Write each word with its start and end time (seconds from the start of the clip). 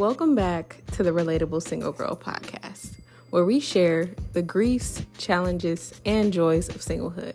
Welcome 0.00 0.34
back 0.34 0.80
to 0.92 1.02
the 1.02 1.10
Relatable 1.10 1.60
Single 1.60 1.92
Girl 1.92 2.16
podcast, 2.16 2.94
where 3.28 3.44
we 3.44 3.60
share 3.60 4.08
the 4.32 4.40
griefs, 4.40 5.04
challenges, 5.18 5.92
and 6.06 6.32
joys 6.32 6.70
of 6.70 6.76
singlehood. 6.76 7.34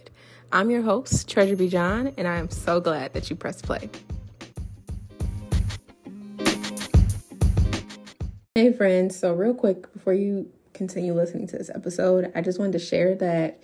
I'm 0.52 0.72
your 0.72 0.82
host, 0.82 1.30
Treasure 1.30 1.56
B. 1.56 1.70
John, 1.70 2.12
and 2.18 2.28
I 2.28 2.38
am 2.38 2.50
so 2.50 2.80
glad 2.80 3.14
that 3.14 3.30
you 3.30 3.36
pressed 3.36 3.66
play. 3.66 3.88
Hey, 8.56 8.74
friends. 8.74 9.16
So, 9.16 9.36
real 9.36 9.54
quick, 9.54 9.94
before 9.94 10.16
you 10.16 10.52
continue 10.74 11.14
listening 11.14 11.46
to 11.50 11.60
this 11.60 11.70
episode, 11.70 12.32
I 12.34 12.42
just 12.42 12.58
wanted 12.58 12.72
to 12.72 12.80
share 12.80 13.14
that 13.14 13.62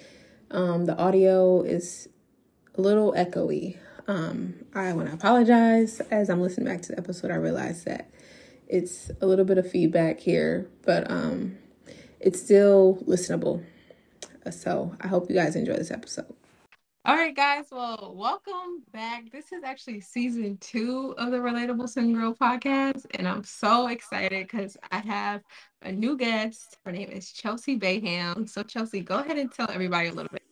um, 0.51 0.85
the 0.85 0.95
audio 0.95 1.63
is 1.63 2.07
a 2.77 2.81
little 2.81 3.13
echoey. 3.13 3.79
Um, 4.07 4.53
I 4.75 4.93
want 4.93 5.07
to 5.07 5.15
apologize. 5.15 6.01
As 6.11 6.29
I'm 6.29 6.39
listening 6.39 6.67
back 6.67 6.83
to 6.83 6.89
the 6.89 6.99
episode, 6.99 7.31
I 7.31 7.35
realized 7.37 7.85
that 7.85 8.11
it's 8.71 9.11
a 9.19 9.25
little 9.25 9.43
bit 9.43 9.57
of 9.57 9.69
feedback 9.69 10.19
here, 10.19 10.69
but 10.83 11.11
um, 11.11 11.57
it's 12.21 12.41
still 12.41 13.03
listenable. 13.05 13.63
So 14.49 14.95
I 15.01 15.07
hope 15.07 15.29
you 15.29 15.35
guys 15.35 15.57
enjoy 15.57 15.75
this 15.75 15.91
episode. 15.91 16.33
All 17.03 17.15
right, 17.15 17.35
guys. 17.35 17.65
Well, 17.69 18.13
welcome 18.15 18.83
back. 18.93 19.29
This 19.31 19.51
is 19.51 19.63
actually 19.63 19.99
season 19.99 20.57
two 20.61 21.13
of 21.17 21.31
the 21.31 21.37
Relatable 21.37 21.89
Single 21.89 22.21
Girl 22.21 22.33
podcast, 22.33 23.05
and 23.15 23.27
I'm 23.27 23.43
so 23.43 23.87
excited 23.87 24.47
because 24.47 24.77
I 24.89 24.99
have 24.99 25.41
a 25.81 25.91
new 25.91 26.15
guest. 26.15 26.77
Her 26.85 26.91
name 26.91 27.09
is 27.09 27.25
Chelsie 27.25 27.79
Baham. 27.79 28.47
So, 28.47 28.63
Chelsie, 28.63 29.03
go 29.03 29.17
ahead 29.19 29.37
and 29.37 29.51
tell 29.51 29.69
everybody 29.69 30.07
a 30.09 30.13
little 30.13 30.31
bit. 30.31 30.43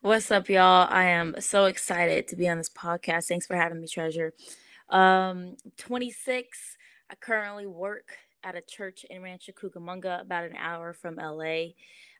What's 0.00 0.30
up, 0.30 0.48
y'all? 0.48 0.88
I 0.90 1.04
am 1.04 1.36
so 1.38 1.66
excited 1.66 2.26
to 2.28 2.36
be 2.36 2.48
on 2.48 2.56
this 2.58 2.70
podcast. 2.70 3.26
Thanks 3.26 3.46
for 3.46 3.54
having 3.54 3.80
me, 3.80 3.86
Treasure. 3.86 4.32
Um, 4.88 5.56
26. 5.76 6.76
I 7.10 7.14
currently 7.14 7.66
work 7.66 8.16
at 8.42 8.56
a 8.56 8.60
church 8.60 9.04
in 9.08 9.22
Rancho 9.22 9.52
Cucamonga, 9.52 10.20
about 10.20 10.44
an 10.44 10.56
hour 10.56 10.92
from 10.92 11.16
LA. 11.16 11.72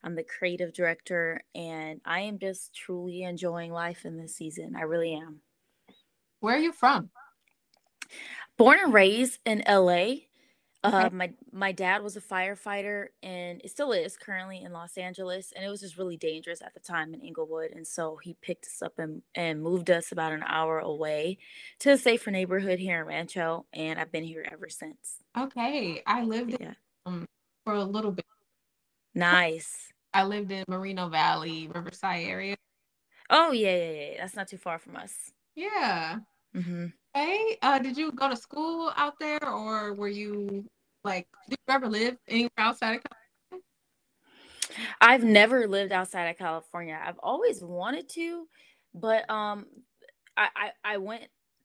I'm 0.03 0.15
the 0.15 0.25
creative 0.25 0.73
director, 0.73 1.41
and 1.55 2.01
I 2.05 2.21
am 2.21 2.39
just 2.39 2.75
truly 2.75 3.23
enjoying 3.23 3.73
life 3.73 4.05
in 4.05 4.17
this 4.17 4.37
season. 4.37 4.75
I 4.77 4.83
really 4.83 5.15
am. 5.15 5.41
Where 6.41 6.57
are 6.57 6.61
you 6.61 6.73
from? 6.73 7.11
Born 8.57 8.79
and 8.83 8.93
raised 8.93 9.41
in 9.45 9.63
LA. 9.69 10.15
Uh, 10.87 11.11
my 11.13 11.33
my 11.53 11.73
dad 11.73 12.03
was 12.03 12.17
a 12.17 12.21
firefighter 12.21 13.07
and 13.23 13.61
it 13.65 13.71
still 13.71 13.93
is 13.93 14.17
currently 14.17 14.63
in 14.63 14.73
Los 14.73 14.97
Angeles 14.97 15.53
and 15.55 15.65
it 15.65 15.69
was 15.69 15.81
just 15.81 15.99
really 15.99 16.17
dangerous 16.17 16.63
at 16.63 16.75
the 16.75 16.81
time 16.81 17.13
in 17.13 17.21
Inglewood 17.21 17.73
and 17.73 17.87
so 17.87 18.19
he 18.23 18.35
picked 18.35 18.67
us 18.67 18.83
up 18.83 18.99
and, 18.99 19.23
and 19.35 19.63
moved 19.63 19.91
us 19.91 20.13
about 20.13 20.33
an 20.33 20.45
hour 20.47 20.79
away 20.79 21.39
to 21.81 21.91
a 21.91 21.99
safer 21.99 22.31
neighborhood 22.31 22.79
here 22.79 23.01
in 23.01 23.07
Rancho 23.07 23.67
and 23.73 23.99
I've 23.99 24.13
been 24.13 24.25
here 24.25 24.47
ever 24.51 24.69
since. 24.69 25.17
Okay, 25.37 26.03
I 26.07 26.23
lived 26.23 26.57
yeah. 26.61 26.69
in, 26.69 26.77
um, 27.07 27.27
for 27.65 27.75
a 27.75 27.85
little 27.85 28.13
bit. 28.13 28.27
Nice. 29.15 29.93
I 30.15 30.25
lived 30.25 30.53
in 30.53 30.65
Moreno 30.69 31.09
Valley, 31.09 31.69
Riverside 31.75 32.25
area. 32.27 32.57
Oh 33.29 33.53
yeah, 33.53 33.77
yeah, 33.77 33.93
yeah. 33.93 34.17
That's 34.19 34.37
not 34.37 34.49
too 34.49 34.59
far 34.59 34.79
from 34.79 34.97
us. 34.97 35.33
Yeah. 35.55 36.19
Mm-hmm. 36.55 36.87
Hey, 37.13 37.59
uh, 37.63 37.79
did 37.79 37.97
you 37.97 38.13
go 38.13 38.29
to 38.29 38.37
school 38.37 38.93
out 38.97 39.19
there, 39.19 39.47
or 39.47 39.95
were 39.95 40.09
you 40.09 40.65
like, 41.07 41.27
did 41.49 41.59
you 41.67 41.75
ever 41.75 41.89
live 41.89 42.17
anywhere 42.29 42.51
outside 42.59 42.97
of 42.97 43.03
California? 43.03 43.65
I've 45.01 45.25
never 45.25 45.67
lived 45.67 45.93
outside 45.93 46.25
of 46.25 46.37
California. 46.37 47.01
I've 47.03 47.19
always 47.21 47.63
wanted 47.63 48.09
to, 48.11 48.47
but 48.95 49.29
um, 49.31 49.67
I, 50.37 50.49
I, 50.55 50.71
I 50.85 50.97
went 50.99 51.25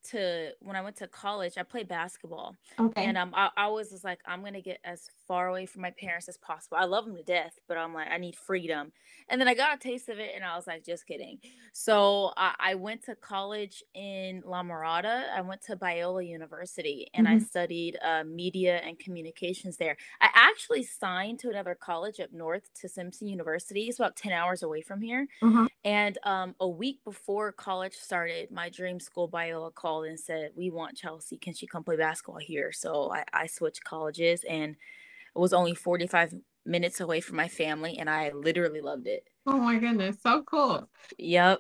to 0.10 0.52
when 0.60 0.76
I 0.76 0.82
went 0.82 0.96
to 0.98 1.08
college, 1.08 1.54
I 1.58 1.64
played 1.64 1.88
basketball. 1.88 2.56
Okay. 2.80 3.06
And 3.06 3.18
um, 3.18 3.34
I, 3.36 3.50
I 3.56 3.64
always 3.64 3.92
was 3.92 4.04
like, 4.04 4.20
I'm 4.26 4.44
gonna 4.44 4.62
get 4.62 4.80
as 4.84 5.10
far 5.28 5.48
away 5.48 5.66
from 5.66 5.82
my 5.82 5.92
parents 5.92 6.28
as 6.28 6.38
possible. 6.38 6.78
I 6.80 6.86
love 6.86 7.06
them 7.06 7.16
to 7.16 7.24
death, 7.24 7.60
but 7.68 7.78
I'm 7.78 7.94
like, 7.94 8.08
I 8.10 8.18
need 8.18 8.36
freedom. 8.36 8.92
And 9.30 9.40
then 9.40 9.48
I 9.48 9.54
got 9.54 9.76
a 9.76 9.80
taste 9.80 10.10
of 10.10 10.20
it, 10.20 10.32
and 10.36 10.44
I 10.44 10.56
was 10.56 10.68
like, 10.68 10.86
just 10.86 11.06
kidding. 11.06 11.40
So 11.74 12.32
I, 12.38 12.54
I 12.60 12.76
went 12.76 13.04
to 13.06 13.16
college 13.16 13.84
in 13.94 14.44
La 14.46 14.64
Mirada. 14.64 15.24
I 15.36 15.42
went 15.42 15.62
to 15.64 15.76
Biola 15.76 16.28
University, 16.28 17.08
and 17.14 17.28
mm-hmm. 17.28 17.38
I 17.38 17.40
studied 17.40 17.98
uh, 18.04 18.24
media 18.24 18.78
and 18.78 19.00
communications 19.00 19.78
there. 19.78 19.96
I 20.20 20.30
actually 20.34 20.84
signed 20.84 21.40
to 21.40 21.50
another 21.50 21.76
college 21.76 22.20
up 22.20 22.34
north 22.34 22.70
to 22.82 22.90
Simpson 22.90 23.28
University. 23.28 23.84
It's 23.84 24.00
about 24.00 24.16
ten 24.16 24.32
hours 24.32 24.64
away 24.64 24.82
from 24.82 25.02
here. 25.02 25.28
Mm-hmm. 25.42 25.66
And 25.84 26.18
um, 26.24 26.56
a 26.60 26.68
week 26.68 27.00
before 27.04 27.52
college 27.52 27.96
started, 27.96 28.52
my 28.52 28.70
dream 28.70 29.00
school, 29.00 29.28
Biola, 29.28 29.74
called 29.74 30.06
and 30.06 30.20
said, 30.20 30.52
We 30.56 30.70
want 30.70 30.98
Chelsie. 30.98 31.42
Can 31.42 31.54
she 31.54 31.66
come 31.66 31.84
play 31.84 31.98
basketball 31.98 32.40
here? 32.40 32.72
So 32.72 33.12
I, 33.12 33.24
I 33.34 33.48
switched 33.48 33.84
colleges 33.84 34.44
and 34.44 34.72
it 34.74 35.40
was 35.40 35.54
only 35.54 35.74
45 35.74 36.36
minutes 36.66 37.00
away 37.00 37.20
from 37.22 37.38
my 37.38 37.48
family 37.48 37.98
and 37.98 38.10
I 38.10 38.32
literally 38.32 38.82
loved 38.82 39.08
it. 39.08 39.28
Oh 39.48 39.58
my 39.58 39.80
goodness. 39.80 40.18
So 40.22 40.44
cool. 40.44 40.88
Yep. 41.18 41.60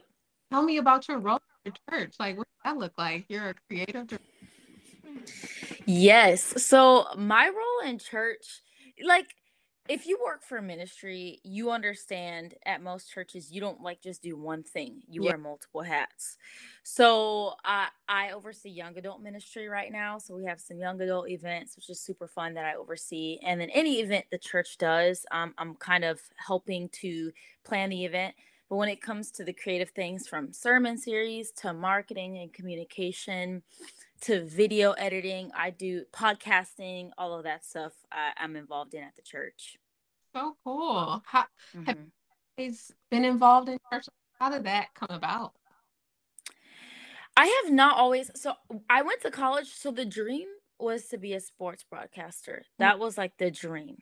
Tell 0.52 0.62
me 0.62 0.78
about 0.78 1.08
your 1.08 1.18
role 1.18 1.40
in 1.66 1.74
church. 1.90 2.14
Like 2.20 2.38
what 2.38 2.48
does 2.48 2.74
that 2.74 2.78
look 2.78 2.94
like? 2.98 3.26
You're 3.28 3.50
a 3.50 3.56
creative 3.68 4.08
Director. 4.08 4.20
Yes. 5.86 6.64
So 6.64 7.06
my 7.18 7.48
role 7.48 7.90
in 7.90 7.98
church, 7.98 8.62
like 9.03 9.28
if 9.91 10.07
you 10.07 10.18
work 10.24 10.41
for 10.41 10.57
a 10.57 10.62
ministry, 10.62 11.41
you 11.44 11.69
understand 11.69 12.56
at 12.66 12.81
most 12.81 13.12
churches 13.12 13.52
you 13.52 13.59
don't 13.59 13.81
like 13.81 14.02
just 14.02 14.24
do 14.24 14.38
one 14.38 14.63
thing. 14.63 15.02
You 15.09 15.22
yeah. 15.22 15.31
wear 15.31 15.38
multiple 15.38 15.81
hats. 15.81 16.38
So 16.84 17.56
I 17.66 17.90
I 18.07 18.31
oversee 18.31 18.69
young 18.69 18.97
adult 18.97 19.22
ministry 19.22 19.68
right 19.68 19.91
now. 19.91 20.18
So 20.18 20.34
we 20.34 20.46
have 20.46 20.62
some 20.62 20.78
young 20.78 21.02
adult 21.02 21.29
events, 21.29 21.75
which 21.75 21.90
is 21.90 22.00
super 22.00 22.29
fun 22.29 22.53
that 22.53 22.63
I 22.63 22.75
oversee. 22.75 23.40
And 23.46 23.59
then 23.59 23.69
any 23.72 24.00
event 24.00 24.28
the 24.31 24.38
church 24.38 24.78
does, 24.78 25.25
um, 25.31 25.53
I'm 25.57 25.75
kind 25.75 26.06
of 26.06 26.22
helping 26.38 26.88
to 27.02 27.34
plan 27.66 27.90
the 27.90 28.06
event. 28.06 28.34
But 28.69 28.78
when 28.78 28.88
it 28.88 29.02
comes 29.02 29.29
to 29.31 29.44
the 29.44 29.52
creative 29.52 29.90
things 29.90 30.25
from 30.25 30.53
sermon 30.53 30.97
series 30.97 31.52
to 31.58 31.73
marketing 31.73 32.38
and 32.38 32.53
communication, 32.53 33.62
to 34.22 34.46
video 34.46 34.91
editing. 34.91 35.52
I 35.56 35.72
do 35.72 36.06
podcasting, 36.13 37.09
all 37.18 37.34
of 37.34 37.44
that 37.44 37.66
stuff 37.66 37.94
I, 38.12 38.31
am 38.38 38.56
involved 38.56 38.94
in 38.94 39.03
at 39.03 39.16
the 39.16 39.22
church. 39.23 39.78
So 40.34 40.56
cool. 40.64 41.22
How 41.25 41.46
mm-hmm. 41.75 41.84
have 41.84 41.97
you 42.58 42.74
been 43.09 43.25
involved 43.25 43.69
in 43.69 43.78
church? 43.92 44.06
How 44.40 44.50
did 44.50 44.64
that 44.64 44.88
come 44.96 45.16
about? 45.16 45.53
I 47.38 47.62
have 47.64 47.74
not 47.74 47.97
always 47.97 48.30
so 48.36 48.53
I 48.90 49.02
went 49.02 49.22
to 49.22 49.31
college, 49.31 49.68
so 49.68 49.91
the 49.91 50.06
dream 50.06 50.47
was 50.80 51.06
to 51.08 51.18
be 51.18 51.34
a 51.34 51.40
sports 51.40 51.86
broadcaster. 51.90 52.64
That 52.80 53.00
was 53.00 53.18
like 53.18 53.38
the 53.38 53.52
dream. 53.52 53.97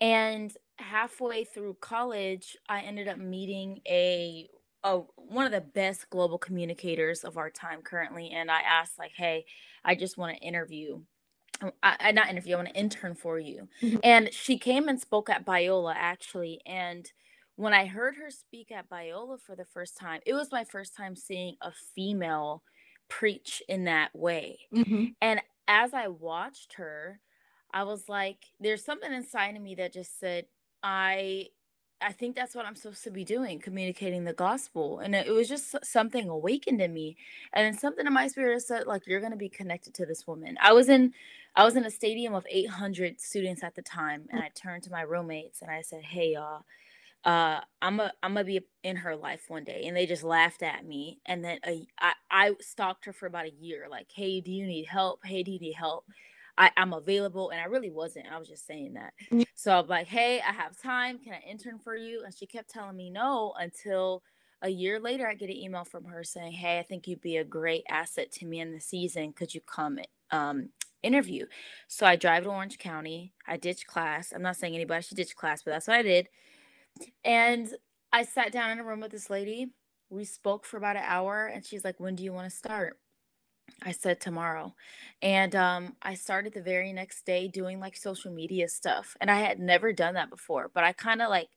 And 0.00 0.52
halfway 0.78 1.44
through 1.44 1.76
college, 1.80 2.56
I 2.68 2.80
ended 2.80 3.08
up 3.08 3.18
meeting 3.18 3.80
a 3.86 4.48
a 4.82 5.00
one 5.16 5.46
of 5.46 5.52
the 5.52 5.60
best 5.60 6.08
global 6.10 6.38
communicators 6.38 7.22
of 7.24 7.36
our 7.36 7.50
time 7.50 7.82
currently 7.82 8.30
and 8.30 8.50
i 8.50 8.60
asked 8.60 8.98
like 8.98 9.12
hey 9.14 9.44
i 9.84 9.94
just 9.94 10.16
want 10.16 10.34
to 10.34 10.42
interview 10.42 11.00
I, 11.82 11.96
I 12.00 12.12
not 12.12 12.30
interview 12.30 12.54
i 12.54 12.56
want 12.56 12.68
to 12.68 12.74
intern 12.74 13.14
for 13.14 13.38
you 13.38 13.68
mm-hmm. 13.82 13.98
and 14.02 14.32
she 14.32 14.58
came 14.58 14.88
and 14.88 15.00
spoke 15.00 15.30
at 15.30 15.44
biola 15.44 15.94
actually 15.96 16.60
and 16.66 17.10
when 17.56 17.74
i 17.74 17.86
heard 17.86 18.16
her 18.16 18.30
speak 18.30 18.70
at 18.72 18.88
biola 18.88 19.40
for 19.40 19.56
the 19.56 19.64
first 19.64 19.96
time 19.96 20.20
it 20.26 20.34
was 20.34 20.52
my 20.52 20.64
first 20.64 20.96
time 20.96 21.16
seeing 21.16 21.56
a 21.62 21.72
female 21.94 22.62
preach 23.08 23.62
in 23.68 23.84
that 23.84 24.10
way 24.14 24.58
mm-hmm. 24.74 25.06
and 25.20 25.40
as 25.68 25.92
i 25.94 26.08
watched 26.08 26.74
her 26.74 27.20
i 27.72 27.82
was 27.82 28.08
like 28.08 28.38
there's 28.60 28.84
something 28.84 29.12
inside 29.12 29.56
of 29.56 29.62
me 29.62 29.74
that 29.74 29.92
just 29.92 30.18
said 30.18 30.44
i 30.82 31.46
I 32.02 32.12
think 32.12 32.36
that's 32.36 32.54
what 32.54 32.66
I'm 32.66 32.76
supposed 32.76 33.04
to 33.04 33.10
be 33.10 33.24
doing, 33.24 33.58
communicating 33.60 34.24
the 34.24 34.32
gospel. 34.32 35.00
And 35.00 35.14
it 35.14 35.30
was 35.32 35.48
just 35.48 35.76
something 35.84 36.28
awakened 36.28 36.80
in 36.80 36.94
me. 36.94 37.16
And 37.52 37.66
then 37.66 37.78
something 37.78 38.06
in 38.06 38.12
my 38.12 38.28
spirit 38.28 38.62
said, 38.62 38.86
like, 38.86 39.06
you're 39.06 39.20
gonna 39.20 39.36
be 39.36 39.48
connected 39.48 39.94
to 39.94 40.06
this 40.06 40.26
woman. 40.26 40.56
I 40.60 40.72
was 40.72 40.88
in 40.88 41.12
I 41.56 41.64
was 41.64 41.76
in 41.76 41.84
a 41.84 41.90
stadium 41.90 42.34
of 42.34 42.46
800 42.48 43.20
students 43.20 43.64
at 43.64 43.74
the 43.74 43.82
time, 43.82 44.26
and 44.30 44.40
I 44.40 44.50
turned 44.54 44.84
to 44.84 44.90
my 44.92 45.02
roommates 45.02 45.62
and 45.62 45.70
I 45.70 45.82
said, 45.82 46.02
Hey 46.04 46.34
y'all, 46.34 46.64
uh, 47.24 47.60
I'm 47.82 48.00
a 48.00 48.12
I'm 48.22 48.34
gonna 48.34 48.44
be 48.44 48.60
in 48.82 48.96
her 48.96 49.16
life 49.16 49.44
one 49.48 49.64
day. 49.64 49.84
And 49.86 49.96
they 49.96 50.06
just 50.06 50.24
laughed 50.24 50.62
at 50.62 50.86
me. 50.86 51.20
And 51.26 51.44
then 51.44 51.58
a, 51.66 51.86
I, 52.00 52.12
I 52.30 52.54
stalked 52.60 53.04
her 53.06 53.12
for 53.12 53.26
about 53.26 53.46
a 53.46 53.52
year, 53.60 53.86
like, 53.90 54.08
hey, 54.14 54.40
do 54.40 54.50
you 54.52 54.66
need 54.66 54.86
help? 54.86 55.20
Hey, 55.24 55.42
do 55.42 55.50
you 55.52 55.60
need 55.60 55.74
help? 55.74 56.06
I, 56.60 56.70
I'm 56.76 56.92
available. 56.92 57.50
And 57.50 57.60
I 57.60 57.64
really 57.64 57.90
wasn't. 57.90 58.26
I 58.30 58.38
was 58.38 58.46
just 58.46 58.66
saying 58.66 58.92
that. 58.94 59.14
Mm. 59.32 59.46
So 59.54 59.72
I'm 59.72 59.86
like, 59.86 60.06
hey, 60.06 60.40
I 60.46 60.52
have 60.52 60.80
time. 60.80 61.18
Can 61.18 61.32
I 61.32 61.50
intern 61.50 61.78
for 61.78 61.96
you? 61.96 62.22
And 62.24 62.36
she 62.36 62.46
kept 62.46 62.68
telling 62.68 62.96
me 62.96 63.10
no 63.10 63.54
until 63.58 64.22
a 64.62 64.68
year 64.68 65.00
later, 65.00 65.26
I 65.26 65.34
get 65.34 65.48
an 65.48 65.56
email 65.56 65.86
from 65.86 66.04
her 66.04 66.22
saying, 66.22 66.52
hey, 66.52 66.78
I 66.78 66.82
think 66.82 67.08
you'd 67.08 67.22
be 67.22 67.38
a 67.38 67.44
great 67.44 67.82
asset 67.88 68.30
to 68.32 68.46
me 68.46 68.60
in 68.60 68.72
the 68.72 68.80
season. 68.80 69.32
Could 69.32 69.54
you 69.54 69.62
come 69.62 69.98
um, 70.30 70.68
interview? 71.02 71.46
So 71.88 72.04
I 72.04 72.16
drive 72.16 72.44
to 72.44 72.50
Orange 72.50 72.76
County. 72.76 73.32
I 73.48 73.56
ditch 73.56 73.86
class. 73.86 74.32
I'm 74.34 74.42
not 74.42 74.56
saying 74.56 74.74
anybody 74.74 75.02
should 75.02 75.16
ditch 75.16 75.34
class, 75.34 75.62
but 75.62 75.70
that's 75.70 75.88
what 75.88 75.96
I 75.96 76.02
did. 76.02 76.28
And 77.24 77.70
I 78.12 78.24
sat 78.24 78.52
down 78.52 78.70
in 78.70 78.80
a 78.80 78.84
room 78.84 79.00
with 79.00 79.12
this 79.12 79.30
lady. 79.30 79.68
We 80.10 80.24
spoke 80.26 80.66
for 80.66 80.76
about 80.76 80.96
an 80.96 81.04
hour, 81.06 81.46
and 81.46 81.64
she's 81.64 81.84
like, 81.84 81.98
when 81.98 82.16
do 82.16 82.22
you 82.22 82.32
want 82.34 82.50
to 82.50 82.54
start? 82.54 82.98
I 83.82 83.92
said 83.92 84.20
tomorrow. 84.20 84.74
And 85.22 85.54
um, 85.54 85.96
I 86.02 86.14
started 86.14 86.54
the 86.54 86.62
very 86.62 86.92
next 86.92 87.26
day 87.26 87.48
doing 87.48 87.80
like 87.80 87.96
social 87.96 88.32
media 88.32 88.68
stuff. 88.68 89.16
And 89.20 89.30
I 89.30 89.36
had 89.36 89.58
never 89.58 89.92
done 89.92 90.14
that 90.14 90.30
before, 90.30 90.70
but 90.72 90.84
I 90.84 90.92
kind 90.92 91.22
of 91.22 91.30
like, 91.30 91.48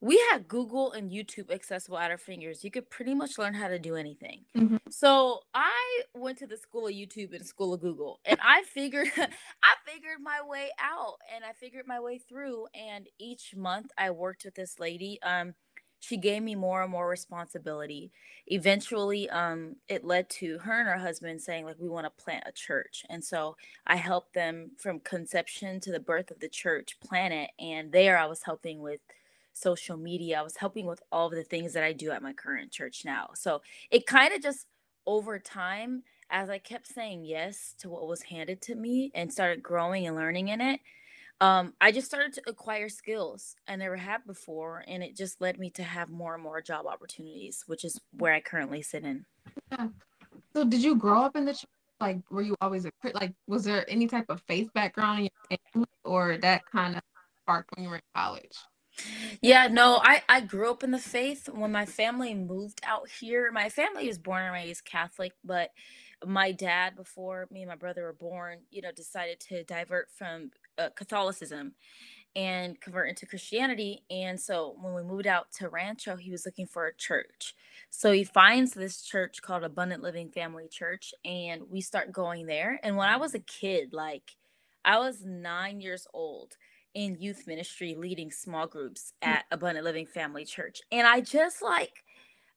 we 0.00 0.22
had 0.30 0.46
Google 0.46 0.92
and 0.92 1.10
YouTube 1.10 1.50
accessible 1.50 1.98
at 1.98 2.10
our 2.10 2.18
fingers. 2.18 2.62
You 2.62 2.70
could 2.70 2.88
pretty 2.88 3.14
much 3.14 3.36
learn 3.36 3.54
how 3.54 3.68
to 3.68 3.78
do 3.78 3.96
anything. 3.96 4.44
Mm-hmm. 4.56 4.76
So 4.90 5.40
I 5.54 6.02
went 6.14 6.38
to 6.38 6.46
the 6.46 6.56
school 6.56 6.86
of 6.86 6.92
YouTube 6.92 7.34
and 7.34 7.44
school 7.44 7.74
of 7.74 7.80
Google, 7.80 8.20
and 8.24 8.38
I 8.40 8.62
figured, 8.62 9.08
I 9.16 9.74
figured 9.84 10.18
my 10.22 10.40
way 10.46 10.68
out, 10.80 11.16
and 11.34 11.44
I 11.44 11.52
figured 11.52 11.86
my 11.86 11.98
way 11.98 12.18
through. 12.18 12.66
And 12.74 13.08
each 13.18 13.56
month, 13.56 13.90
I 13.98 14.10
worked 14.12 14.44
with 14.44 14.54
this 14.54 14.78
lady. 14.78 15.18
Um, 15.22 15.54
she 16.00 16.16
gave 16.16 16.42
me 16.42 16.54
more 16.54 16.82
and 16.82 16.90
more 16.92 17.08
responsibility. 17.08 18.12
Eventually 18.46 19.28
um 19.30 19.76
it 19.88 20.04
led 20.04 20.28
to 20.30 20.58
her 20.58 20.80
and 20.80 20.88
her 20.88 20.98
husband 20.98 21.40
saying 21.42 21.64
like 21.64 21.76
we 21.78 21.88
want 21.88 22.06
to 22.06 22.22
plant 22.24 22.44
a 22.46 22.52
church. 22.52 23.04
And 23.10 23.24
so 23.24 23.56
i 23.86 23.96
helped 23.96 24.34
them 24.34 24.70
from 24.78 25.00
conception 25.00 25.80
to 25.80 25.92
the 25.92 26.00
birth 26.00 26.30
of 26.30 26.40
the 26.40 26.48
church 26.48 26.98
plant 27.00 27.34
it 27.34 27.50
and 27.58 27.92
there 27.92 28.18
i 28.18 28.26
was 28.26 28.42
helping 28.42 28.80
with 28.80 29.00
social 29.54 29.96
media. 29.96 30.38
I 30.38 30.42
was 30.42 30.56
helping 30.56 30.86
with 30.86 31.02
all 31.10 31.26
of 31.28 31.34
the 31.34 31.42
things 31.44 31.72
that 31.74 31.84
i 31.84 31.92
do 31.92 32.10
at 32.12 32.22
my 32.22 32.32
current 32.32 32.70
church 32.70 33.02
now. 33.04 33.30
So 33.34 33.60
it 33.90 34.06
kind 34.06 34.32
of 34.32 34.42
just 34.42 34.66
over 35.06 35.38
time 35.38 36.02
as 36.30 36.50
i 36.50 36.58
kept 36.58 36.86
saying 36.86 37.24
yes 37.24 37.74
to 37.78 37.88
what 37.88 38.06
was 38.06 38.22
handed 38.22 38.60
to 38.62 38.74
me 38.74 39.10
and 39.14 39.32
started 39.32 39.62
growing 39.62 40.06
and 40.06 40.14
learning 40.16 40.48
in 40.48 40.60
it 40.60 40.80
um, 41.40 41.74
I 41.80 41.92
just 41.92 42.08
started 42.08 42.32
to 42.34 42.42
acquire 42.48 42.88
skills 42.88 43.54
I 43.68 43.76
never 43.76 43.96
had 43.96 44.26
before, 44.26 44.84
and 44.88 45.02
it 45.02 45.16
just 45.16 45.40
led 45.40 45.58
me 45.58 45.70
to 45.70 45.82
have 45.82 46.10
more 46.10 46.34
and 46.34 46.42
more 46.42 46.60
job 46.60 46.86
opportunities, 46.86 47.64
which 47.66 47.84
is 47.84 48.00
where 48.12 48.34
I 48.34 48.40
currently 48.40 48.82
sit 48.82 49.04
in. 49.04 49.24
Yeah. 49.70 49.88
So, 50.54 50.64
did 50.64 50.82
you 50.82 50.96
grow 50.96 51.22
up 51.22 51.36
in 51.36 51.44
the 51.44 51.52
church? 51.52 51.66
Like, 52.00 52.18
were 52.30 52.42
you 52.42 52.56
always 52.60 52.84
a 52.86 52.90
like? 53.14 53.34
Was 53.46 53.64
there 53.64 53.88
any 53.88 54.06
type 54.06 54.26
of 54.28 54.42
faith 54.48 54.72
background 54.72 55.20
in 55.20 55.28
your 55.50 55.58
family, 55.72 55.88
or 56.04 56.38
that 56.38 56.62
kind 56.66 56.96
of 56.96 57.02
sparked 57.42 57.70
when 57.74 57.84
you 57.84 57.90
were 57.90 57.96
in 57.96 58.02
college? 58.14 58.56
Yeah, 59.40 59.68
no, 59.68 60.00
I 60.02 60.22
I 60.28 60.40
grew 60.40 60.70
up 60.70 60.82
in 60.82 60.90
the 60.90 60.98
faith. 60.98 61.48
When 61.48 61.72
my 61.72 61.86
family 61.86 62.34
moved 62.34 62.80
out 62.84 63.08
here, 63.08 63.50
my 63.52 63.68
family 63.68 64.08
is 64.08 64.18
born 64.18 64.42
and 64.42 64.52
raised 64.52 64.84
Catholic, 64.84 65.32
but 65.44 65.70
my 66.26 66.50
dad, 66.52 66.96
before 66.96 67.46
me 67.50 67.62
and 67.62 67.68
my 67.68 67.76
brother 67.76 68.02
were 68.02 68.12
born, 68.12 68.60
you 68.70 68.82
know, 68.82 68.90
decided 68.90 69.38
to 69.40 69.62
divert 69.64 70.10
from 70.10 70.50
uh, 70.78 70.90
Catholicism 70.90 71.74
and 72.36 72.80
convert 72.80 73.08
into 73.08 73.26
Christianity. 73.26 74.04
And 74.10 74.38
so 74.38 74.76
when 74.80 74.94
we 74.94 75.02
moved 75.02 75.26
out 75.26 75.50
to 75.58 75.68
Rancho, 75.68 76.16
he 76.16 76.30
was 76.30 76.46
looking 76.46 76.66
for 76.66 76.86
a 76.86 76.94
church. 76.94 77.54
So 77.90 78.12
he 78.12 78.24
finds 78.24 78.72
this 78.72 79.02
church 79.02 79.40
called 79.42 79.64
Abundant 79.64 80.02
Living 80.02 80.30
Family 80.30 80.68
Church, 80.68 81.14
and 81.24 81.62
we 81.68 81.80
start 81.80 82.12
going 82.12 82.46
there. 82.46 82.78
And 82.82 82.96
when 82.96 83.08
I 83.08 83.16
was 83.16 83.34
a 83.34 83.40
kid, 83.40 83.92
like 83.92 84.36
I 84.84 84.98
was 84.98 85.24
nine 85.24 85.80
years 85.80 86.06
old 86.12 86.56
in 86.94 87.16
youth 87.18 87.46
ministry, 87.46 87.94
leading 87.96 88.30
small 88.30 88.66
groups 88.66 89.12
mm. 89.22 89.28
at 89.28 89.44
Abundant 89.50 89.84
Living 89.84 90.06
Family 90.06 90.44
Church. 90.44 90.80
And 90.92 91.06
I 91.06 91.20
just 91.20 91.62
like, 91.62 92.04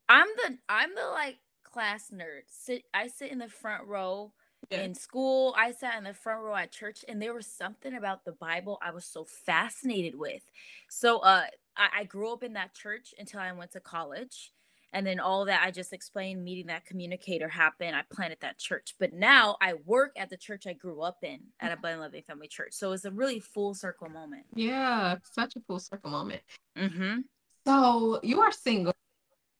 I'm 0.09 0.27
the, 0.37 0.57
I'm 0.67 0.93
the 0.95 1.07
like 1.11 1.37
class 1.63 2.11
nerd. 2.13 2.41
Sit, 2.47 2.83
I 2.93 3.07
sit 3.07 3.31
in 3.31 3.39
the 3.39 3.47
front 3.47 3.87
row 3.87 4.33
yeah. 4.69 4.81
in 4.81 4.93
school. 4.93 5.55
I 5.57 5.71
sat 5.71 5.97
in 5.97 6.03
the 6.03 6.13
front 6.13 6.41
row 6.41 6.55
at 6.55 6.71
church, 6.71 7.03
and 7.07 7.21
there 7.21 7.33
was 7.33 7.47
something 7.47 7.93
about 7.93 8.25
the 8.25 8.31
Bible 8.33 8.77
I 8.81 8.91
was 8.91 9.05
so 9.05 9.25
fascinated 9.25 10.17
with. 10.17 10.43
So, 10.89 11.19
uh, 11.19 11.45
I, 11.77 11.89
I 11.99 12.03
grew 12.03 12.31
up 12.31 12.43
in 12.43 12.53
that 12.53 12.73
church 12.73 13.13
until 13.17 13.39
I 13.39 13.51
went 13.51 13.71
to 13.71 13.79
college. 13.79 14.51
And 14.93 15.07
then 15.07 15.21
all 15.21 15.45
that 15.45 15.61
I 15.63 15.71
just 15.71 15.93
explained, 15.93 16.43
meeting 16.43 16.67
that 16.67 16.83
communicator 16.83 17.47
happened. 17.47 17.95
I 17.95 18.01
planted 18.13 18.39
that 18.41 18.57
church. 18.57 18.95
But 18.99 19.13
now 19.13 19.55
I 19.61 19.75
work 19.85 20.11
at 20.17 20.29
the 20.29 20.35
church 20.35 20.67
I 20.67 20.73
grew 20.73 21.01
up 21.01 21.19
in 21.23 21.39
at 21.61 21.71
Abundant 21.71 22.01
Living 22.01 22.23
Family 22.23 22.49
Church. 22.49 22.73
So 22.73 22.91
it's 22.91 23.05
a 23.05 23.11
really 23.11 23.39
full 23.39 23.73
circle 23.73 24.09
moment. 24.09 24.43
Yeah, 24.53 25.15
such 25.23 25.55
a 25.55 25.61
full 25.61 25.79
circle 25.79 26.09
moment. 26.09 26.41
Mm-hmm. 26.77 27.19
So 27.65 28.19
you 28.21 28.41
are 28.41 28.51
single, 28.51 28.93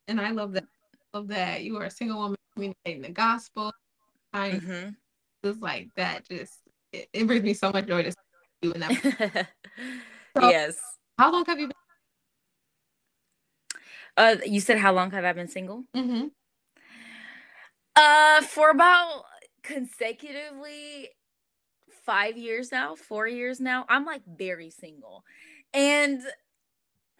and 0.09 0.19
I 0.19 0.31
love 0.31 0.51
that 0.51 0.65
Love 1.13 1.27
that. 1.27 1.63
You 1.63 1.75
are 1.77 1.85
a 1.85 1.91
single 1.91 2.17
woman 2.19 2.37
communicating 2.53 3.01
the 3.01 3.09
gospel. 3.09 3.73
I 4.33 4.51
mm-hmm. 4.51 4.89
just 5.43 5.61
like 5.61 5.89
that. 5.95 6.27
Just 6.29 6.53
it, 6.91 7.09
it, 7.13 7.27
brings 7.27 7.43
me 7.43 7.53
so 7.53 7.71
much 7.71 7.87
joy 7.87 8.03
to 8.03 8.13
do 8.61 8.73
that. 8.73 9.47
so, 10.37 10.49
yes. 10.49 10.77
How 11.17 11.31
long 11.31 11.45
have 11.45 11.59
you 11.59 11.67
been? 11.67 11.75
Uh, 14.17 14.35
you 14.45 14.59
said 14.59 14.77
how 14.77 14.93
long 14.93 15.11
have 15.11 15.23
I 15.23 15.33
been 15.33 15.47
single? 15.47 15.85
Mm-hmm. 15.95 16.27
Uh, 17.95 18.41
for 18.41 18.69
about 18.69 19.23
consecutively 19.63 21.09
five 22.05 22.37
years 22.37 22.71
now, 22.71 22.95
four 22.95 23.27
years 23.27 23.59
now. 23.59 23.85
I'm 23.87 24.05
like 24.05 24.21
very 24.25 24.69
single, 24.69 25.23
and 25.73 26.21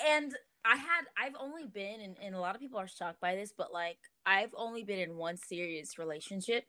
and 0.06 0.34
I 0.66 0.75
had 0.75 1.06
I've 1.18 1.36
only 1.40 1.66
been 1.66 2.02
and, 2.02 2.18
and 2.22 2.36
a 2.36 2.40
lot 2.40 2.56
of 2.56 2.62
people 2.62 2.80
are 2.80 2.88
shocked 2.88 3.19
by 3.19 3.36
this, 3.36 3.54
but 3.56 3.74
like 3.74 4.00
I've 4.25 4.53
only 4.56 4.83
been 4.83 5.00
in 5.00 5.18
one 5.18 5.38
serious 5.38 5.97
relationship 5.97 6.65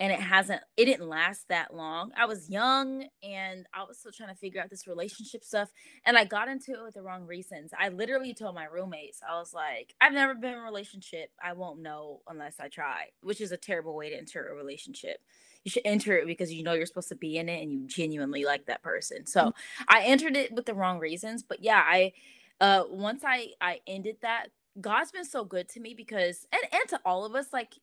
and 0.00 0.12
it 0.12 0.20
hasn't 0.20 0.62
it 0.76 0.86
didn't 0.86 1.08
last 1.08 1.48
that 1.48 1.74
long. 1.74 2.12
I 2.16 2.26
was 2.26 2.48
young 2.48 3.06
and 3.22 3.66
I 3.74 3.84
was 3.84 3.98
still 3.98 4.12
trying 4.12 4.30
to 4.30 4.34
figure 4.34 4.60
out 4.60 4.70
this 4.70 4.86
relationship 4.86 5.44
stuff 5.44 5.70
and 6.04 6.16
I 6.16 6.24
got 6.24 6.48
into 6.48 6.72
it 6.72 6.82
with 6.82 6.94
the 6.94 7.02
wrong 7.02 7.26
reasons. 7.26 7.72
I 7.78 7.88
literally 7.88 8.34
told 8.34 8.54
my 8.54 8.64
roommates, 8.64 9.20
I 9.28 9.38
was 9.38 9.52
like, 9.52 9.94
I've 10.00 10.12
never 10.12 10.34
been 10.34 10.52
in 10.52 10.58
a 10.58 10.62
relationship. 10.62 11.30
I 11.42 11.52
won't 11.52 11.80
know 11.80 12.20
unless 12.28 12.56
I 12.58 12.68
try, 12.68 13.08
which 13.20 13.40
is 13.40 13.52
a 13.52 13.56
terrible 13.56 13.94
way 13.94 14.10
to 14.10 14.16
enter 14.16 14.48
a 14.48 14.54
relationship. 14.54 15.18
You 15.64 15.70
should 15.70 15.86
enter 15.86 16.16
it 16.18 16.26
because 16.26 16.52
you 16.52 16.62
know 16.62 16.74
you're 16.74 16.86
supposed 16.86 17.08
to 17.08 17.16
be 17.16 17.38
in 17.38 17.48
it 17.48 17.62
and 17.62 17.72
you 17.72 17.86
genuinely 17.86 18.44
like 18.44 18.66
that 18.66 18.82
person. 18.82 19.26
So, 19.26 19.40
mm-hmm. 19.40 19.84
I 19.88 20.02
entered 20.02 20.36
it 20.36 20.52
with 20.52 20.66
the 20.66 20.74
wrong 20.74 20.98
reasons, 20.98 21.42
but 21.42 21.62
yeah, 21.62 21.82
I 21.84 22.12
uh 22.60 22.84
once 22.88 23.22
i 23.24 23.48
i 23.60 23.80
ended 23.86 24.16
that 24.22 24.48
god's 24.80 25.12
been 25.12 25.24
so 25.24 25.44
good 25.44 25.68
to 25.68 25.80
me 25.80 25.94
because 25.94 26.46
and 26.52 26.62
and 26.72 26.88
to 26.88 27.00
all 27.04 27.24
of 27.24 27.34
us 27.34 27.46
like 27.52 27.74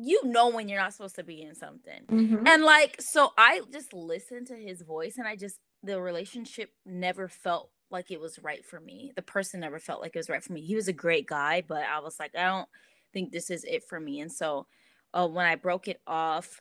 you 0.00 0.20
know 0.24 0.48
when 0.48 0.68
you're 0.68 0.80
not 0.80 0.94
supposed 0.94 1.16
to 1.16 1.24
be 1.24 1.42
in 1.42 1.54
something. 1.54 2.02
Mm-hmm. 2.08 2.46
and 2.46 2.62
like 2.62 2.96
so 3.00 3.32
i 3.36 3.60
just 3.72 3.92
listened 3.92 4.46
to 4.46 4.54
his 4.54 4.82
voice 4.82 5.16
and 5.18 5.26
i 5.26 5.36
just 5.36 5.58
the 5.82 6.00
relationship 6.00 6.70
never 6.86 7.28
felt 7.28 7.70
like 7.90 8.10
it 8.10 8.20
was 8.20 8.38
right 8.42 8.66
for 8.66 8.80
me. 8.80 9.12
The 9.16 9.22
person 9.22 9.60
never 9.60 9.78
felt 9.78 10.02
like 10.02 10.14
it 10.14 10.18
was 10.18 10.28
right 10.28 10.42
for 10.42 10.52
me. 10.52 10.60
He 10.60 10.74
was 10.74 10.88
a 10.88 10.92
great 10.92 11.26
guy 11.26 11.62
but 11.66 11.82
i 11.82 11.98
was 12.00 12.16
like 12.18 12.32
i 12.36 12.44
don't 12.44 12.68
think 13.12 13.32
this 13.32 13.50
is 13.50 13.64
it 13.64 13.84
for 13.88 13.98
me. 13.98 14.20
And 14.20 14.32
so 14.32 14.66
uh, 15.14 15.26
when 15.26 15.46
i 15.46 15.56
broke 15.56 15.88
it 15.88 16.00
off 16.06 16.60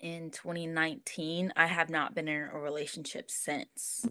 in 0.00 0.30
2019 0.30 1.52
i 1.56 1.66
have 1.66 1.88
not 1.88 2.14
been 2.14 2.28
in 2.28 2.48
a 2.52 2.58
relationship 2.58 3.30
since. 3.30 4.06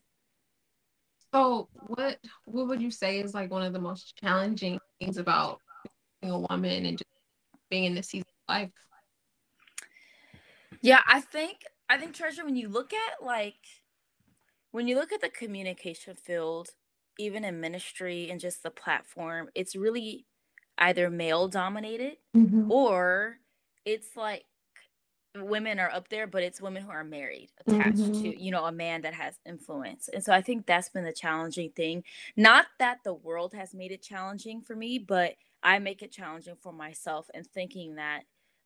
So 1.33 1.67
what 1.88 2.17
what 2.45 2.67
would 2.67 2.81
you 2.81 2.91
say 2.91 3.19
is 3.19 3.33
like 3.33 3.51
one 3.51 3.63
of 3.63 3.74
the 3.74 3.79
most 3.79 4.15
challenging 4.15 4.79
things 4.99 5.17
about 5.17 5.59
being 6.21 6.33
a 6.33 6.39
woman 6.39 6.85
and 6.85 6.97
just 6.97 7.09
being 7.69 7.85
in 7.85 7.95
this 7.95 8.07
season 8.07 8.27
of 8.47 8.53
life? 8.53 8.71
Yeah, 10.81 11.01
I 11.07 11.21
think 11.21 11.59
I 11.89 11.97
think 11.97 12.13
treasure 12.13 12.45
when 12.45 12.55
you 12.55 12.69
look 12.69 12.93
at 12.93 13.25
like 13.25 13.55
when 14.71 14.87
you 14.87 14.95
look 14.95 15.11
at 15.11 15.21
the 15.21 15.29
communication 15.29 16.15
field, 16.15 16.69
even 17.17 17.43
in 17.43 17.61
ministry 17.61 18.29
and 18.29 18.39
just 18.39 18.61
the 18.63 18.71
platform, 18.71 19.49
it's 19.55 19.75
really 19.75 20.25
either 20.77 21.09
male 21.09 21.47
dominated 21.47 22.17
mm-hmm. 22.35 22.69
or 22.71 23.37
it's 23.85 24.17
like 24.17 24.43
women 25.44 25.80
are 25.80 25.92
up 25.92 26.10
there, 26.10 26.27
but 26.27 26.44
it's 26.44 26.62
women 26.62 26.84
who 26.84 26.92
are 26.92 27.04
married, 27.04 27.50
attached 27.65 27.98
mm-hmm. 27.98 28.22
to, 28.22 28.42
you 28.42 28.51
know, 28.51 28.65
a 28.65 28.72
man 28.72 29.01
that 29.01 29.13
has 29.13 29.36
influence. 29.46 30.10
And 30.13 30.24
so 30.24 30.34
I 30.34 30.42
think 30.42 30.65
that's 30.65 30.89
been 30.89 31.04
the 31.04 31.13
challenging 31.13 31.72
thing. 31.72 32.04
Not 32.36 32.68
that 32.80 33.00
the 33.04 33.13
world 33.13 33.54
has 33.54 33.74
made 33.74 33.92
it 33.92 34.01
challenging 34.01 34.62
for 34.62 34.75
me, 34.75 35.00
but 35.00 35.34
I 35.63 35.80
make 35.80 36.01
it 36.01 36.12
challenging 36.12 36.56
for 36.56 36.72
myself 36.72 37.30
and 37.34 37.46
thinking 37.48 37.96
that 37.96 38.22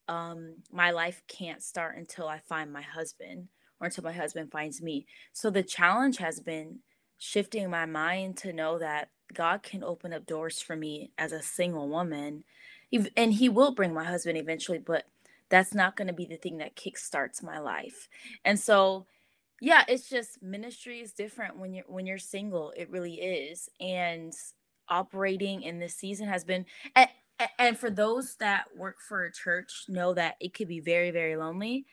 um, 0.07 0.55
my 0.71 0.91
life 0.91 1.21
can't 1.27 1.63
start 1.63 1.97
until 1.97 2.27
I 2.27 2.39
find 2.39 2.73
my 2.73 2.81
husband 2.81 3.47
or 3.79 3.85
until 3.87 4.03
my 4.03 4.11
husband 4.11 4.51
finds 4.51 4.81
me. 4.81 5.05
So 5.33 5.49
the 5.49 5.63
challenge 5.63 6.17
has 6.17 6.39
been 6.39 6.79
shifting 7.17 7.69
my 7.69 7.85
mind 7.85 8.37
to 8.37 8.53
know 8.53 8.79
that 8.79 9.09
God 9.33 9.61
can 9.63 9.83
open 9.83 10.13
up 10.13 10.25
doors 10.25 10.61
for 10.61 10.75
me 10.75 11.11
as 11.17 11.31
a 11.31 11.41
single 11.41 11.87
woman. 11.87 12.43
And 13.15 13.33
he 13.33 13.49
will 13.49 13.75
bring 13.75 13.93
my 13.93 14.03
husband 14.03 14.37
eventually, 14.37 14.79
but 14.79 15.05
that's 15.49 15.73
not 15.73 15.95
going 15.95 16.07
to 16.07 16.13
be 16.13 16.25
the 16.25 16.37
thing 16.37 16.57
that 16.57 16.75
kickstarts 16.75 17.43
my 17.43 17.59
life. 17.59 18.07
And 18.45 18.59
so, 18.59 19.07
yeah, 19.61 19.83
it's 19.87 20.09
just 20.09 20.41
ministry 20.41 21.01
is 21.01 21.11
different 21.11 21.57
when 21.57 21.73
you're 21.73 21.85
when 21.87 22.05
you're 22.05 22.17
single. 22.17 22.71
It 22.77 22.89
really 22.89 23.15
is. 23.15 23.69
And 23.79 24.33
operating 24.89 25.61
in 25.63 25.79
this 25.79 25.95
season 25.95 26.27
has 26.27 26.43
been 26.43 26.65
and, 26.95 27.09
and 27.57 27.77
for 27.77 27.89
those 27.89 28.35
that 28.35 28.65
work 28.75 28.97
for 29.07 29.23
a 29.23 29.31
church 29.31 29.85
know 29.87 30.13
that 30.13 30.35
it 30.39 30.53
could 30.53 30.67
be 30.67 30.79
very 30.79 31.11
very 31.11 31.35
lonely 31.35 31.85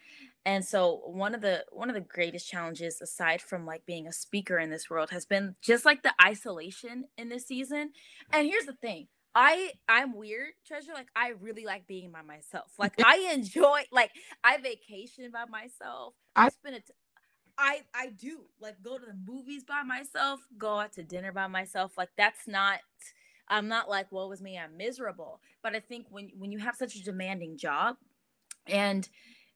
and 0.44 0.64
so 0.64 1.02
one 1.04 1.34
of 1.34 1.40
the 1.40 1.64
one 1.70 1.88
of 1.88 1.94
the 1.94 2.00
greatest 2.00 2.48
challenges 2.48 3.00
aside 3.00 3.40
from 3.40 3.66
like 3.66 3.84
being 3.86 4.06
a 4.06 4.12
speaker 4.12 4.58
in 4.58 4.70
this 4.70 4.88
world 4.90 5.10
has 5.10 5.26
been 5.26 5.54
just 5.60 5.84
like 5.84 6.02
the 6.02 6.14
isolation 6.25 7.04
in 7.18 7.28
this 7.28 7.46
season 7.46 7.90
and 8.32 8.46
here's 8.46 8.66
the 8.66 8.72
thing 8.72 9.06
I 9.36 9.72
I'm 9.86 10.16
weird, 10.16 10.54
treasure. 10.66 10.92
Like 10.94 11.08
I 11.14 11.34
really 11.40 11.66
like 11.66 11.86
being 11.86 12.10
by 12.10 12.22
myself. 12.22 12.72
Like 12.78 12.94
I 13.04 13.30
enjoy 13.34 13.82
like 13.92 14.10
I 14.42 14.56
vacation 14.56 15.30
by 15.30 15.44
myself. 15.44 16.14
I 16.34 16.48
spend 16.48 16.76
it. 16.76 16.90
I 17.58 17.82
I 17.94 18.08
do 18.08 18.46
like 18.60 18.82
go 18.82 18.96
to 18.96 19.04
the 19.04 19.14
movies 19.30 19.62
by 19.62 19.82
myself, 19.82 20.40
go 20.56 20.80
out 20.80 20.94
to 20.94 21.02
dinner 21.02 21.32
by 21.32 21.48
myself. 21.48 21.98
Like 21.98 22.08
that's 22.16 22.48
not 22.48 22.80
I'm 23.48 23.68
not 23.68 23.90
like, 23.90 24.10
woe 24.10 24.26
was 24.26 24.40
me, 24.40 24.58
I'm 24.58 24.76
miserable. 24.78 25.40
But 25.62 25.76
I 25.76 25.80
think 25.80 26.06
when 26.08 26.30
when 26.38 26.50
you 26.50 26.58
have 26.60 26.76
such 26.76 26.96
a 26.96 27.04
demanding 27.04 27.58
job 27.58 27.96
and 28.66 29.06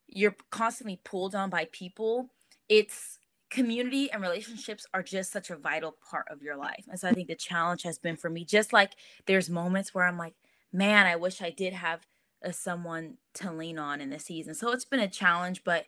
you're 0.09 0.37
constantly 0.51 1.01
pulled 1.05 1.35
on 1.35 1.49
by 1.49 1.69
people, 1.73 2.29
it's 2.69 3.19
community 3.51 4.11
and 4.11 4.23
relationships 4.23 4.87
are 4.95 5.03
just 5.03 5.33
such 5.33 5.51
a 5.51 5.57
vital 5.57 5.97
part 6.09 6.27
of 6.31 6.41
your 6.43 6.57
life. 6.57 6.85
And 6.89 6.99
so 6.99 7.09
I 7.09 7.13
think 7.13 7.29
the 7.29 7.35
challenge 7.35 7.83
has 7.83 7.99
been 7.99 8.17
for 8.17 8.31
me, 8.31 8.45
just 8.45 8.73
like 8.73 8.93
there's 9.27 9.51
moments 9.51 9.93
where 9.93 10.05
I'm 10.05 10.19
like, 10.19 10.35
man, 10.73 11.07
I 11.07 11.17
wish 11.17 11.43
I 11.43 11.51
did 11.51 11.73
have 11.73 12.07
a 12.43 12.53
someone 12.53 13.19
to 13.35 13.53
lean 13.53 13.79
on 13.79 14.01
in 14.01 14.11
the 14.11 14.19
season. 14.19 14.55
So 14.55 14.71
it's 14.71 14.85
been 14.85 15.01
a 15.01 15.09
challenge, 15.09 15.63
but 15.65 15.87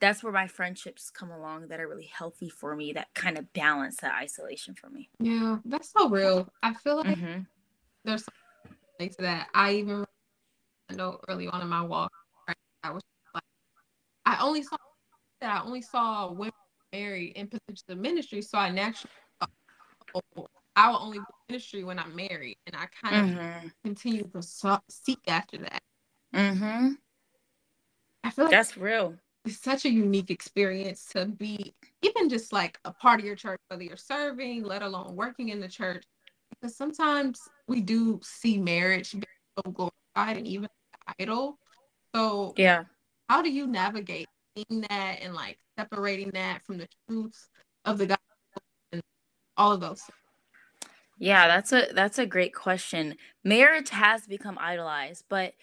that's 0.00 0.22
where 0.22 0.32
my 0.32 0.46
friendships 0.46 1.10
come 1.10 1.30
along 1.30 1.68
that 1.68 1.80
are 1.80 1.88
really 1.88 2.10
healthy 2.12 2.48
for 2.48 2.76
me 2.76 2.92
that 2.92 3.12
kind 3.14 3.36
of 3.38 3.52
balance 3.52 3.96
that 3.96 4.14
isolation 4.14 4.74
for 4.74 4.88
me 4.90 5.08
yeah 5.18 5.58
that's 5.64 5.92
so 5.96 6.08
real 6.08 6.48
i 6.62 6.72
feel 6.72 6.98
like 6.98 7.06
mm-hmm. 7.06 7.40
there's 8.04 8.24
something 8.96 9.12
to 9.12 9.22
that 9.22 9.48
i 9.54 9.72
even 9.72 10.04
know 10.94 11.18
early 11.28 11.48
on 11.48 11.60
in 11.60 11.68
my 11.68 11.82
walk 11.82 12.12
i 12.84 12.90
was 12.90 13.02
like 13.34 13.42
i 14.24 14.40
only 14.40 14.62
saw 14.62 14.76
that 15.40 15.50
i 15.50 15.66
only 15.66 15.82
saw 15.82 16.30
women 16.32 16.52
married 16.92 17.32
in 17.36 17.46
positions 17.46 17.84
of 17.88 17.98
ministry 17.98 18.42
so 18.42 18.58
i 18.58 18.70
naturally 18.70 19.10
oh, 20.14 20.46
i 20.76 20.90
will 20.90 20.98
only 20.98 21.18
be 21.18 21.24
ministry 21.48 21.84
when 21.84 21.98
i'm 21.98 22.14
married 22.14 22.56
and 22.66 22.76
i 22.76 22.86
kind 23.02 23.36
mm-hmm. 23.36 23.66
of 23.66 23.72
continue 23.84 24.24
to 24.24 24.42
seek 24.88 25.20
after 25.28 25.58
that 25.58 25.82
mm-hmm. 26.34 26.92
i 28.24 28.30
feel 28.30 28.46
like 28.46 28.52
that's 28.52 28.76
real 28.76 29.14
it's 29.44 29.62
such 29.62 29.84
a 29.84 29.90
unique 29.90 30.30
experience 30.30 31.06
to 31.06 31.26
be 31.26 31.74
even 32.02 32.28
just 32.28 32.52
like 32.52 32.78
a 32.84 32.92
part 32.92 33.20
of 33.20 33.26
your 33.26 33.36
church, 33.36 33.60
whether 33.68 33.82
you're 33.82 33.96
serving, 33.96 34.62
let 34.62 34.82
alone 34.82 35.16
working 35.16 35.48
in 35.48 35.60
the 35.60 35.68
church. 35.68 36.04
Because 36.50 36.76
sometimes 36.76 37.40
we 37.66 37.80
do 37.80 38.20
see 38.22 38.58
marriage 38.58 39.12
being 39.12 39.24
so 39.56 39.70
glorified 39.70 40.36
and 40.36 40.46
even 40.46 40.68
idol. 41.18 41.58
So 42.14 42.52
yeah, 42.56 42.84
how 43.28 43.42
do 43.42 43.50
you 43.50 43.66
navigate 43.66 44.28
seeing 44.58 44.80
that 44.82 45.18
and 45.22 45.34
like 45.34 45.58
separating 45.78 46.30
that 46.30 46.64
from 46.64 46.78
the 46.78 46.88
truths 47.08 47.48
of 47.84 47.98
the 47.98 48.06
gospel 48.06 48.62
and 48.92 49.02
all 49.56 49.72
of 49.72 49.80
those? 49.80 50.02
Yeah, 51.18 51.48
that's 51.48 51.72
a 51.72 51.88
that's 51.92 52.18
a 52.18 52.26
great 52.26 52.54
question. 52.54 53.16
Marriage 53.44 53.90
has 53.90 54.26
become 54.26 54.56
idolized, 54.60 55.24
but 55.28 55.54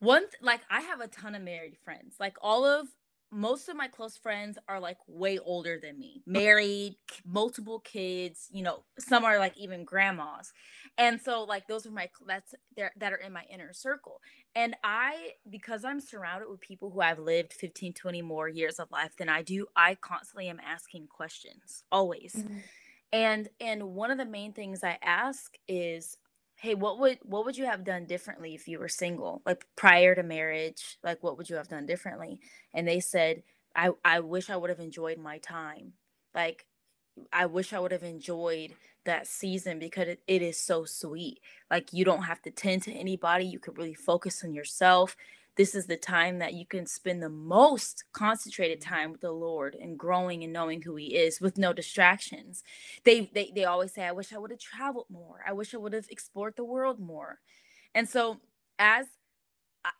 one 0.00 0.22
th- 0.22 0.42
like 0.42 0.60
I 0.70 0.80
have 0.80 1.00
a 1.00 1.08
ton 1.08 1.34
of 1.34 1.42
married 1.42 1.76
friends. 1.84 2.16
Like 2.18 2.36
all 2.42 2.64
of 2.64 2.88
most 3.34 3.68
of 3.68 3.76
my 3.76 3.88
close 3.88 4.16
friends 4.16 4.58
are 4.68 4.78
like 4.78 4.98
way 5.08 5.38
older 5.40 5.78
than 5.82 5.98
me, 5.98 6.22
married, 6.24 6.96
multiple 7.26 7.80
kids, 7.80 8.48
you 8.52 8.62
know, 8.62 8.84
some 8.98 9.24
are 9.24 9.38
like 9.38 9.58
even 9.58 9.84
grandmas. 9.84 10.52
And 10.96 11.20
so 11.20 11.42
like 11.42 11.66
those 11.66 11.84
are 11.84 11.90
my 11.90 12.08
that's 12.26 12.54
there 12.76 12.92
that 12.96 13.12
are 13.12 13.16
in 13.16 13.32
my 13.32 13.42
inner 13.52 13.72
circle. 13.72 14.20
And 14.54 14.76
I 14.84 15.32
because 15.50 15.84
I'm 15.84 16.00
surrounded 16.00 16.48
with 16.48 16.60
people 16.60 16.90
who 16.90 17.00
have 17.00 17.18
lived 17.18 17.52
15 17.52 17.92
20 17.92 18.22
more 18.22 18.48
years 18.48 18.78
of 18.78 18.90
life 18.92 19.16
than 19.18 19.28
I 19.28 19.42
do, 19.42 19.66
I 19.74 19.96
constantly 19.96 20.48
am 20.48 20.60
asking 20.64 21.08
questions 21.08 21.82
always. 21.90 22.34
Mm-hmm. 22.34 22.58
And 23.12 23.48
and 23.60 23.82
one 23.94 24.12
of 24.12 24.18
the 24.18 24.24
main 24.24 24.52
things 24.52 24.84
I 24.84 24.98
ask 25.02 25.56
is 25.66 26.16
hey 26.64 26.74
what 26.74 26.98
would 26.98 27.18
what 27.22 27.44
would 27.44 27.58
you 27.58 27.66
have 27.66 27.84
done 27.84 28.06
differently 28.06 28.54
if 28.54 28.66
you 28.66 28.78
were 28.78 28.88
single? 28.88 29.42
Like 29.44 29.66
prior 29.76 30.14
to 30.14 30.22
marriage 30.22 30.98
like 31.04 31.22
what 31.22 31.36
would 31.36 31.50
you 31.50 31.56
have 31.56 31.68
done 31.68 31.84
differently? 31.84 32.40
And 32.72 32.88
they 32.88 33.00
said 33.00 33.42
i 33.76 33.90
i 34.02 34.20
wish 34.20 34.48
i 34.48 34.56
would 34.56 34.70
have 34.70 34.80
enjoyed 34.80 35.18
my 35.18 35.36
time. 35.38 35.92
Like 36.34 36.64
i 37.32 37.44
wish 37.44 37.74
i 37.74 37.78
would 37.78 37.92
have 37.92 38.02
enjoyed 38.02 38.74
that 39.04 39.26
season 39.26 39.78
because 39.78 40.08
it, 40.08 40.22
it 40.26 40.40
is 40.40 40.56
so 40.56 40.86
sweet. 40.86 41.40
Like 41.70 41.92
you 41.92 42.02
don't 42.02 42.22
have 42.22 42.40
to 42.42 42.50
tend 42.50 42.82
to 42.84 42.92
anybody. 42.92 43.44
You 43.44 43.58
could 43.58 43.76
really 43.76 43.94
focus 43.94 44.42
on 44.42 44.54
yourself 44.54 45.16
this 45.56 45.74
is 45.74 45.86
the 45.86 45.96
time 45.96 46.38
that 46.38 46.54
you 46.54 46.66
can 46.66 46.86
spend 46.86 47.22
the 47.22 47.28
most 47.28 48.04
concentrated 48.12 48.80
mm-hmm. 48.80 48.94
time 48.94 49.12
with 49.12 49.20
the 49.20 49.32
Lord 49.32 49.76
and 49.80 49.98
growing 49.98 50.42
and 50.42 50.52
knowing 50.52 50.82
who 50.82 50.96
He 50.96 51.16
is 51.16 51.40
with 51.40 51.58
no 51.58 51.72
distractions. 51.72 52.62
They 53.04 53.30
they, 53.32 53.52
they 53.54 53.64
always 53.64 53.92
say, 53.92 54.04
I 54.04 54.12
wish 54.12 54.32
I 54.32 54.38
would 54.38 54.50
have 54.50 54.60
traveled 54.60 55.06
more. 55.10 55.40
I 55.46 55.52
wish 55.52 55.74
I 55.74 55.78
would 55.78 55.92
have 55.92 56.08
explored 56.10 56.54
the 56.56 56.64
world 56.64 56.98
more. 56.98 57.40
And 57.94 58.08
so, 58.08 58.40
as 58.78 59.06
I, 59.84 59.90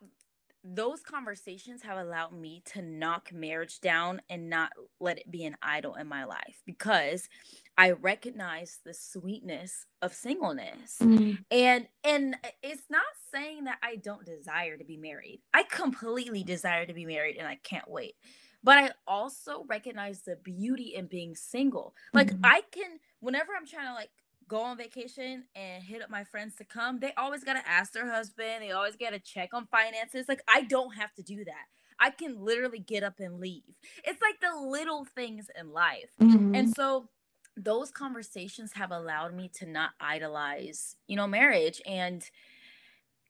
those 0.65 1.03
conversations 1.03 1.83
have 1.83 1.99
allowed 1.99 2.33
me 2.33 2.63
to 2.73 2.81
knock 2.81 3.33
marriage 3.33 3.81
down 3.81 4.23
and 4.31 4.49
not 4.49 4.73
let 4.99 5.19
it 5.19 5.31
be 5.31 5.45
an 5.45 5.57
idol 5.63 5.95
in 5.95 6.09
my 6.09 6.25
life 6.25 6.63
because 6.65 7.29
I 7.77 7.93
recognize 7.93 8.79
the 8.85 8.95
sweetness 8.95 9.87
of 10.01 10.15
singleness. 10.15 10.97
Mm-hmm. 11.01 11.43
And 11.51 11.87
and 12.05 12.37
it's 12.63 12.85
not 12.89 13.03
saying 13.33 13.65
that 13.65 13.79
I 13.83 13.97
don't 13.97 14.25
desire 14.25 14.77
to 14.77 14.85
be 14.85 14.97
married. 14.97 15.41
I 15.53 15.65
completely 15.65 16.45
desire 16.45 16.87
to 16.87 16.95
be 16.95 17.05
married 17.05 17.37
and 17.37 17.49
I 17.49 17.59
can't 17.63 17.91
wait. 17.91 18.15
But 18.63 18.79
I 18.79 18.91
also 19.07 19.65
recognize 19.69 20.23
the 20.23 20.37
beauty 20.37 20.95
in 20.95 21.07
being 21.07 21.35
single. 21.35 21.95
Like 22.13 22.29
mm-hmm. 22.29 22.45
I 22.45 22.63
can 22.71 23.01
whenever 23.21 23.53
I'm 23.57 23.67
trying 23.67 23.89
to 23.89 23.95
like 23.95 24.11
go 24.47 24.61
on 24.61 24.77
vacation 24.77 25.45
and 25.57 25.83
hit 25.83 26.03
up 26.03 26.11
my 26.11 26.23
friends 26.23 26.55
to 26.57 26.65
come, 26.65 27.01
they 27.01 27.13
always 27.17 27.45
got 27.45 27.55
to 27.55 27.69
ask 27.69 27.93
their 27.93 28.11
husband. 28.11 28.63
They 28.63 28.71
always 28.71 28.97
got 28.97 29.11
to 29.11 29.19
check 29.19 29.51
on 29.53 29.67
finances. 29.67 30.27
Like 30.29 30.43
I 30.49 30.63
don't 30.63 30.95
have 30.95 31.13
to 31.15 31.23
do 31.23 31.45
that. 31.45 31.67
I 31.99 32.11
can 32.11 32.41
literally 32.41 32.81
get 32.81 33.03
up 33.03 33.21
and 33.21 33.41
leave. 33.41 33.79
It's 34.05 34.21
like 34.21 34.41
the 34.41 34.61
little 34.61 35.05
things 35.05 35.47
in 35.59 35.73
life. 35.73 36.11
Mm-hmm. 36.21 36.55
And 36.55 36.75
so 36.75 37.09
those 37.57 37.91
conversations 37.91 38.73
have 38.73 38.91
allowed 38.91 39.35
me 39.35 39.51
to 39.55 39.67
not 39.67 39.91
idolize, 40.01 40.97
you 41.07 41.17
know, 41.17 41.27
marriage 41.27 41.81
and 41.87 42.29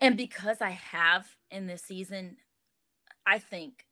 and 0.00 0.16
because 0.16 0.60
I 0.60 0.70
have 0.70 1.26
in 1.50 1.66
this 1.66 1.82
season, 1.82 2.36
I 3.26 3.38
think 3.38 3.86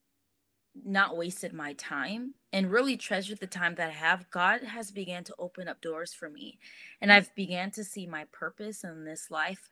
not 0.84 1.16
wasted 1.16 1.52
my 1.52 1.74
time 1.74 2.34
and 2.52 2.70
really 2.70 2.96
treasured 2.96 3.40
the 3.40 3.46
time 3.46 3.74
that 3.76 3.88
I 3.88 3.92
have, 3.92 4.30
God 4.30 4.62
has 4.62 4.90
began 4.90 5.24
to 5.24 5.34
open 5.38 5.68
up 5.68 5.80
doors 5.80 6.12
for 6.12 6.28
me. 6.28 6.58
And 7.00 7.12
I've 7.12 7.34
began 7.34 7.70
to 7.72 7.84
see 7.84 8.06
my 8.06 8.26
purpose 8.32 8.84
in 8.84 9.04
this 9.04 9.30
life, 9.30 9.70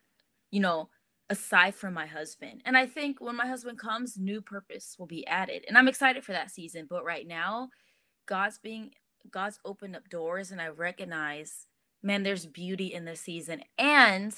you 0.51 0.61
know, 0.61 0.89
aside 1.31 1.75
from 1.75 1.95
my 1.95 2.07
husband. 2.07 2.63
And 2.65 2.77
I 2.77 2.87
think 2.87 3.21
when 3.21 3.37
my 3.37 3.47
husband 3.47 3.79
comes, 3.79 4.19
new 4.19 4.41
purpose 4.41 4.97
will 4.99 5.07
be 5.07 5.27
added. 5.27 5.65
And 5.69 5.77
I'm 5.79 5.89
excited 5.89 6.25
for 6.25 6.33
that 6.33 6.51
season. 6.51 6.87
But 6.89 7.05
right 7.05 7.27
now, 7.27 7.71
God's 8.27 8.59
being 8.59 8.91
God's 9.31 9.59
opened 9.65 9.97
up 9.97 10.09
doors 10.09 10.51
and 10.51 10.61
I 10.61 10.69
recognize, 10.69 11.67
man, 12.03 12.23
there's 12.23 12.47
beauty 12.47 12.93
in 12.93 13.05
this 13.05 13.21
season. 13.21 13.63
And 13.79 14.35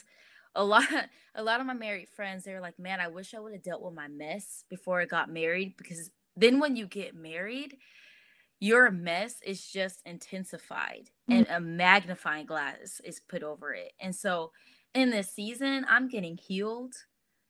a 0.54 0.64
lot 0.64 0.84
a 1.34 1.42
lot 1.42 1.60
of 1.60 1.66
my 1.66 1.74
married 1.74 2.08
friends, 2.08 2.44
they're 2.44 2.60
like, 2.60 2.78
man, 2.78 3.00
I 3.00 3.08
wish 3.08 3.34
I 3.34 3.40
would 3.40 3.52
have 3.52 3.62
dealt 3.62 3.82
with 3.82 3.94
my 3.94 4.08
mess 4.08 4.64
before 4.68 5.00
I 5.00 5.06
got 5.06 5.30
married. 5.30 5.76
Because 5.76 6.10
then 6.36 6.60
when 6.60 6.76
you 6.76 6.86
get 6.86 7.14
married, 7.14 7.76
your 8.60 8.90
mess 8.90 9.36
is 9.44 9.66
just 9.66 10.02
intensified 10.06 11.10
mm-hmm. 11.28 11.32
and 11.32 11.46
a 11.48 11.60
magnifying 11.60 12.46
glass 12.46 13.00
is 13.04 13.20
put 13.20 13.42
over 13.42 13.74
it. 13.74 13.92
And 14.00 14.14
so 14.14 14.52
in 14.94 15.10
this 15.10 15.30
season, 15.30 15.84
I'm 15.88 16.08
getting 16.08 16.36
healed, 16.36 16.94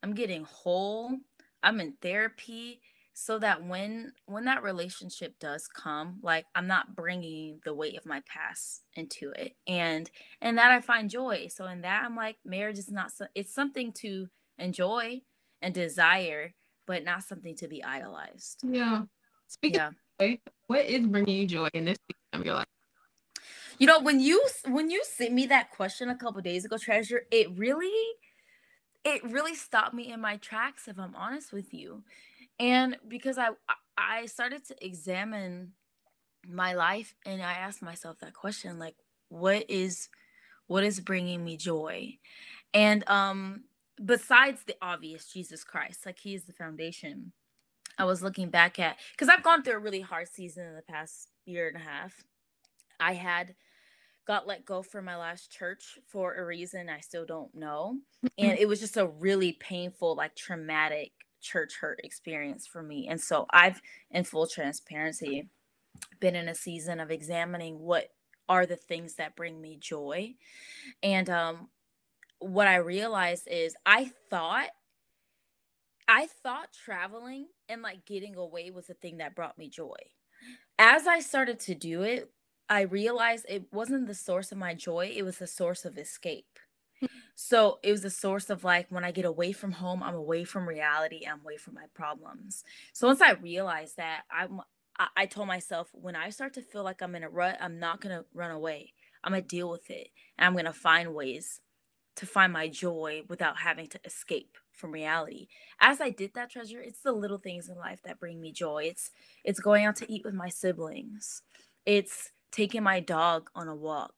I'm 0.03 0.15
getting 0.15 0.45
whole, 0.45 1.19
I'm 1.63 1.81
in 1.81 1.95
therapy 2.01 2.81
so 3.15 3.39
that 3.39 3.65
when 3.65 4.13
when 4.27 4.45
that 4.47 4.63
relationship 4.63 5.39
does 5.39 5.69
come 5.69 6.19
like 6.23 6.47
i'm 6.55 6.67
not 6.67 6.97
bringing 6.97 7.61
the 7.65 7.75
weight 7.75 7.97
of 7.97 8.07
my 8.07 8.23
past 8.27 8.83
into 8.95 9.31
it 9.31 9.55
and 9.67 10.11
and 10.41 10.57
that 10.59 10.73
i 10.73 10.81
find 10.81 11.11
joy. 11.11 11.47
So 11.51 11.67
in 11.67 11.83
that 11.83 12.05
i'm 12.05 12.17
like 12.17 12.37
marriage 12.45 12.79
is 12.79 12.91
not 12.91 13.13
so 13.13 13.27
it's 13.35 13.55
something 13.55 13.93
to 13.95 14.29
enjoy 14.59 15.21
and 15.61 15.75
desire 15.75 16.55
but 16.87 17.05
not 17.05 17.23
something 17.23 17.55
to 17.57 17.69
be 17.69 17.83
idolized. 17.85 18.61
Yeah. 18.65 19.03
Speaking 19.47 19.81
yeah. 19.81 19.91
Joy, 20.21 20.39
what 20.67 20.85
is 20.85 21.07
bringing 21.07 21.37
you 21.37 21.47
joy 21.47 21.69
in 21.75 21.85
this 21.85 21.99
season 22.09 22.41
of 22.41 22.45
your 22.45 22.55
life? 22.57 22.67
You 23.79 23.87
know 23.87 24.01
when 24.01 24.21
you 24.21 24.43
when 24.67 24.91
you 24.91 25.03
sent 25.05 25.33
me 25.33 25.47
that 25.47 25.71
question 25.71 26.09
a 26.09 26.17
couple 26.17 26.41
days 26.41 26.65
ago 26.65 26.79
treasure 26.79 27.27
it 27.31 27.49
really 27.57 27.91
it 29.05 29.23
really 29.25 29.55
stopped 29.55 29.95
me 29.95 30.13
in 30.13 30.21
my 30.21 30.37
tracks 30.37 30.87
if 30.87 30.99
i'm 30.99 31.17
honest 31.17 31.53
with 31.53 31.75
you 31.75 32.05
and 32.59 32.97
because 33.09 33.39
i 33.39 33.49
i 33.97 34.27
started 34.27 34.65
to 34.65 34.75
examine 34.85 35.73
my 36.49 36.75
life 36.75 37.15
and 37.25 37.43
i 37.43 37.53
asked 37.53 37.83
myself 37.83 38.19
that 38.21 38.35
question 38.35 38.79
like 38.79 38.97
what 39.33 39.65
is 39.69 40.09
what 40.67 40.85
is 40.85 41.01
bringing 41.01 41.45
me 41.45 41.57
joy? 41.57 42.19
And 42.75 43.09
um 43.09 43.65
besides 44.03 44.65
the 44.65 44.75
obvious 44.81 45.27
jesus 45.27 45.65
christ 45.65 46.07
like 46.07 46.19
he 46.19 46.35
is 46.35 46.45
the 46.45 46.53
foundation. 46.53 47.33
I 47.99 48.05
was 48.05 48.23
looking 48.23 48.49
back 48.49 48.79
at 48.79 48.97
because 49.13 49.29
i've 49.29 49.43
gone 49.43 49.63
through 49.63 49.75
a 49.75 49.79
really 49.79 50.01
hard 50.01 50.29
season 50.29 50.67
in 50.67 50.75
the 50.75 50.83
past 50.83 51.29
year 51.45 51.69
and 51.69 51.77
a 51.77 51.81
half. 51.81 52.23
I 53.01 53.15
had 53.15 53.55
got 54.27 54.47
let 54.47 54.65
go 54.65 54.83
from 54.83 55.05
my 55.05 55.17
last 55.17 55.51
church 55.51 55.99
for 56.07 56.35
a 56.35 56.45
reason 56.45 56.89
I 56.89 57.01
still 57.01 57.27
don't 57.27 57.55
know. 57.55 57.99
And 58.39 58.57
it 58.59 58.69
was 58.69 58.79
just 58.79 58.97
a 58.97 59.07
really 59.07 59.53
painful, 59.55 60.15
like 60.15 60.37
traumatic 60.37 61.11
church 61.43 61.77
hurt 61.81 62.01
experience 62.03 62.67
for 62.67 62.83
me. 62.83 63.09
And 63.09 63.21
so 63.21 63.47
I've, 63.51 63.81
in 64.11 64.25
full 64.25 64.47
transparency, 64.47 65.49
been 66.21 66.35
in 66.35 66.49
a 66.49 66.55
season 66.55 67.01
of 67.01 67.11
examining 67.11 67.79
what 67.79 68.09
are 68.49 68.67
the 68.67 68.77
things 68.77 69.15
that 69.15 69.37
bring 69.37 69.61
me 69.61 69.77
joy. 69.81 70.35
And 71.03 71.29
um, 71.31 71.69
what 72.39 72.69
I 72.69 72.77
realized 72.77 73.49
is 73.51 73.75
I 73.87 74.11
thought 74.31 74.69
I 76.09 76.27
thought 76.43 76.69
traveling 76.85 77.47
and 77.69 77.81
like 77.81 78.05
getting 78.05 78.37
away 78.37 78.71
was 78.71 78.89
the 78.89 78.95
thing 78.95 79.19
that 79.19 79.37
brought 79.37 79.57
me 79.57 79.69
joy. 79.69 79.97
As 80.79 81.07
I 81.07 81.21
started 81.21 81.61
to 81.61 81.75
do 81.75 82.03
it, 82.03 82.31
I 82.69 82.83
realized 82.83 83.47
it 83.49 83.67
wasn't 83.73 84.09
the 84.09 84.15
source 84.15 84.51
of 84.51 84.59
my 84.59 84.75
joy, 84.75 85.13
it 85.15 85.23
was 85.23 85.39
the 85.39 85.47
source 85.47 85.85
of 85.85 85.97
escape. 85.97 86.59
So 87.35 87.79
it 87.83 87.93
was 87.93 88.05
a 88.05 88.11
source 88.11 88.51
of 88.51 88.65
like 88.65 88.87
when 88.91 89.05
I 89.05 89.11
get 89.11 89.25
away 89.25 89.53
from 89.53 89.73
home, 89.73 90.03
I'm 90.03 90.15
away 90.15 90.45
from 90.45 90.69
reality, 90.69 91.27
I'm 91.27 91.41
away 91.41 91.57
from 91.57 91.75
my 91.75 91.87
problems. 91.95 92.63
So 92.93 93.07
once 93.09 93.21
I 93.23 93.33
realized 93.33 93.97
that, 93.97 94.23
I'm 94.31 94.61
I, 95.17 95.27
told 95.27 95.49
myself 95.49 95.89
when 95.93 96.15
I 96.15 96.29
start 96.31 96.53
to 96.55 96.63
feel 96.63 96.85
like 96.85 97.01
I'm 97.03 97.15
in 97.15 97.25
a 97.25 97.29
rut, 97.29 97.57
I'm 97.61 97.81
not 97.81 98.01
gonna 98.01 98.25
run 98.35 98.51
away. 98.51 98.93
I'm 99.25 99.33
gonna 99.33 99.43
deal 99.43 99.71
with 99.71 99.91
it. 99.91 100.09
And 100.39 100.47
I'm 100.47 100.55
gonna 100.55 100.73
find 100.73 101.15
ways 101.15 101.61
to 102.17 102.27
find 102.27 102.53
my 102.53 102.69
joy 102.69 103.23
without 103.29 103.59
having 103.59 103.87
to 103.89 104.01
escape 104.05 104.59
from 104.73 104.93
reality. 104.93 105.49
As 105.81 106.01
I 106.01 106.11
did 106.11 106.33
that 106.35 106.51
treasure, 106.51 106.81
it's 106.81 107.01
the 107.03 107.13
little 107.13 107.39
things 107.39 107.69
in 107.69 107.77
life 107.77 108.01
that 108.05 108.21
bring 108.21 108.41
me 108.41 108.53
joy. 108.53 108.85
It's 108.85 109.11
it's 109.45 109.61
going 109.61 109.85
out 109.87 109.97
to 109.97 110.13
eat 110.13 110.23
with 110.25 110.35
my 110.35 110.49
siblings. 110.49 111.43
It's 111.87 112.31
taking 112.53 112.83
my 112.83 113.01
dog 113.01 113.49
on 113.55 113.69
a 113.69 113.75
walk. 113.75 114.15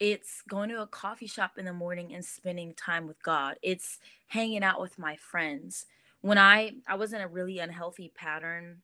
It's 0.00 0.42
going 0.42 0.68
to 0.68 0.80
a 0.82 0.86
coffee 0.86 1.26
shop 1.26 1.58
in 1.58 1.64
the 1.64 1.72
morning 1.72 2.14
and 2.14 2.24
spending 2.24 2.72
time 2.74 3.06
with 3.06 3.22
God. 3.22 3.56
It's 3.62 3.98
hanging 4.28 4.62
out 4.62 4.80
with 4.80 4.98
my 4.98 5.16
friends. 5.16 5.86
When 6.20 6.38
I 6.38 6.74
I 6.86 6.94
was 6.94 7.12
in 7.12 7.20
a 7.20 7.28
really 7.28 7.58
unhealthy 7.58 8.12
pattern 8.14 8.82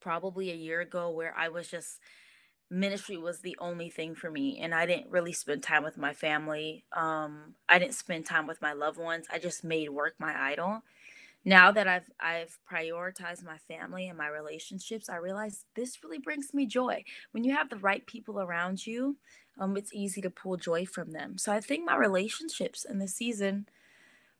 probably 0.00 0.50
a 0.50 0.54
year 0.56 0.80
ago 0.80 1.10
where 1.10 1.34
I 1.36 1.48
was 1.48 1.68
just 1.68 2.00
ministry 2.70 3.16
was 3.18 3.40
the 3.40 3.56
only 3.60 3.90
thing 3.90 4.14
for 4.14 4.30
me 4.30 4.58
and 4.60 4.74
I 4.74 4.86
didn't 4.86 5.10
really 5.10 5.32
spend 5.32 5.62
time 5.62 5.84
with 5.84 5.98
my 5.98 6.14
family. 6.14 6.84
Um 6.92 7.54
I 7.68 7.78
didn't 7.78 7.94
spend 7.94 8.26
time 8.26 8.46
with 8.46 8.62
my 8.62 8.72
loved 8.72 8.98
ones. 8.98 9.26
I 9.32 9.38
just 9.38 9.64
made 9.64 9.90
work 9.90 10.14
my 10.18 10.34
idol. 10.52 10.82
Now 11.44 11.72
that 11.72 11.88
I've 11.88 12.10
I've 12.20 12.58
prioritized 12.70 13.44
my 13.44 13.58
family 13.58 14.08
and 14.08 14.16
my 14.16 14.28
relationships, 14.28 15.08
I 15.08 15.16
realize 15.16 15.66
this 15.74 16.02
really 16.04 16.18
brings 16.18 16.54
me 16.54 16.66
joy. 16.66 17.04
When 17.32 17.42
you 17.44 17.54
have 17.54 17.68
the 17.68 17.76
right 17.76 18.06
people 18.06 18.40
around 18.40 18.86
you, 18.86 19.16
um 19.58 19.76
it's 19.76 19.92
easy 19.94 20.20
to 20.22 20.30
pull 20.30 20.56
joy 20.56 20.84
from 20.86 21.12
them. 21.12 21.38
So 21.38 21.52
I 21.52 21.60
think 21.60 21.84
my 21.84 21.96
relationships 21.96 22.84
in 22.84 22.98
this 22.98 23.14
season, 23.14 23.66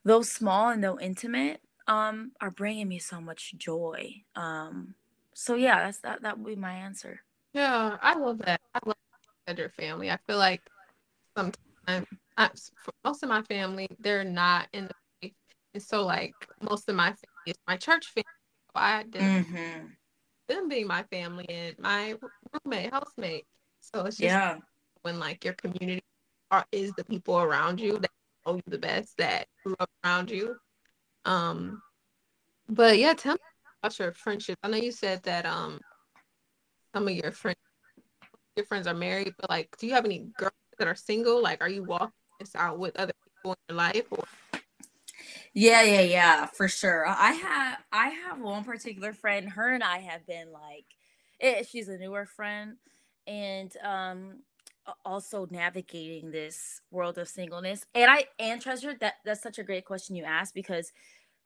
though 0.04 0.22
small 0.22 0.70
and 0.70 0.82
though 0.82 0.98
intimate, 0.98 1.60
um 1.86 2.32
are 2.40 2.50
bringing 2.50 2.88
me 2.88 2.98
so 2.98 3.20
much 3.20 3.54
joy. 3.56 4.22
Um 4.36 4.94
so 5.34 5.54
yeah, 5.54 5.84
that's 5.84 5.98
that 5.98 6.22
that 6.22 6.38
would 6.38 6.46
be 6.46 6.56
my 6.56 6.72
answer. 6.72 7.20
Yeah, 7.52 7.96
I 8.00 8.14
love 8.14 8.38
that. 8.38 8.60
I 8.74 8.80
love 8.86 9.58
your 9.58 9.70
family. 9.70 10.10
I 10.10 10.18
feel 10.26 10.38
like 10.38 10.62
sometimes 11.36 12.06
I, 12.36 12.50
most 13.04 13.22
of 13.22 13.28
my 13.28 13.42
family 13.42 13.88
they're 14.00 14.24
not 14.24 14.68
in 14.72 14.86
the 14.86 14.94
faith, 15.20 15.34
and 15.74 15.82
so 15.82 16.04
like 16.04 16.34
most 16.60 16.88
of 16.88 16.96
my 16.96 17.08
family 17.08 17.46
is 17.46 17.56
my 17.66 17.76
church 17.76 18.06
family. 18.14 18.24
So 18.66 18.72
I 18.76 19.04
mm-hmm. 19.10 19.86
them 20.48 20.68
being 20.68 20.86
my 20.86 21.02
family 21.04 21.46
and 21.48 21.78
my 21.78 22.14
roommate, 22.64 22.92
housemate. 22.92 23.46
So 23.80 24.04
it's 24.06 24.16
just 24.16 24.20
yeah. 24.20 24.56
When 25.02 25.18
like 25.18 25.44
your 25.44 25.54
community 25.54 26.02
are 26.50 26.64
is 26.72 26.92
the 26.92 27.04
people 27.04 27.38
around 27.38 27.80
you 27.80 27.98
that 27.98 28.10
know 28.46 28.54
you 28.54 28.62
the 28.66 28.78
best 28.78 29.16
that 29.18 29.46
grew 29.64 29.76
up 29.78 29.90
around 30.04 30.30
you. 30.30 30.56
Um, 31.24 31.80
but 32.68 32.98
yeah, 32.98 33.14
tell 33.14 33.34
me 33.34 33.40
about 33.82 33.98
your 33.98 34.12
friendship. 34.12 34.58
I 34.62 34.68
know 34.68 34.76
you 34.76 34.92
said 34.92 35.22
that 35.24 35.46
um 35.46 35.80
some 36.94 37.08
of 37.08 37.14
your 37.14 37.32
friends 37.32 37.58
your 38.56 38.66
friends 38.66 38.86
are 38.86 38.94
married, 38.94 39.34
but 39.38 39.50
like 39.50 39.74
do 39.78 39.86
you 39.86 39.94
have 39.94 40.04
any 40.04 40.26
girls 40.36 40.52
that 40.78 40.88
are 40.88 40.94
single? 40.94 41.42
Like 41.42 41.60
are 41.60 41.68
you 41.68 41.84
walking 41.84 42.12
this 42.40 42.54
out 42.54 42.78
with 42.78 42.96
other 42.96 43.12
people 43.36 43.52
in 43.52 43.74
your 43.74 43.76
life 43.76 44.06
or 44.10 44.24
yeah, 45.54 45.82
yeah, 45.82 46.00
yeah, 46.00 46.46
for 46.46 46.66
sure. 46.66 47.06
I 47.06 47.32
have 47.32 47.78
I 47.92 48.08
have 48.08 48.40
one 48.40 48.64
particular 48.64 49.12
friend. 49.12 49.50
Her 49.50 49.74
and 49.74 49.82
I 49.82 49.98
have 49.98 50.26
been 50.26 50.50
like, 50.50 50.86
it, 51.38 51.56
eh, 51.58 51.62
she's 51.70 51.88
a 51.88 51.98
newer 51.98 52.24
friend, 52.24 52.76
and 53.26 53.70
um, 53.84 54.38
also 55.04 55.46
navigating 55.50 56.30
this 56.30 56.80
world 56.90 57.18
of 57.18 57.28
singleness. 57.28 57.84
And 57.94 58.10
I 58.10 58.26
and 58.38 58.60
treasure 58.60 58.94
that 59.00 59.14
that's 59.24 59.42
such 59.42 59.58
a 59.58 59.64
great 59.64 59.84
question 59.84 60.16
you 60.16 60.24
asked 60.24 60.54
because 60.54 60.92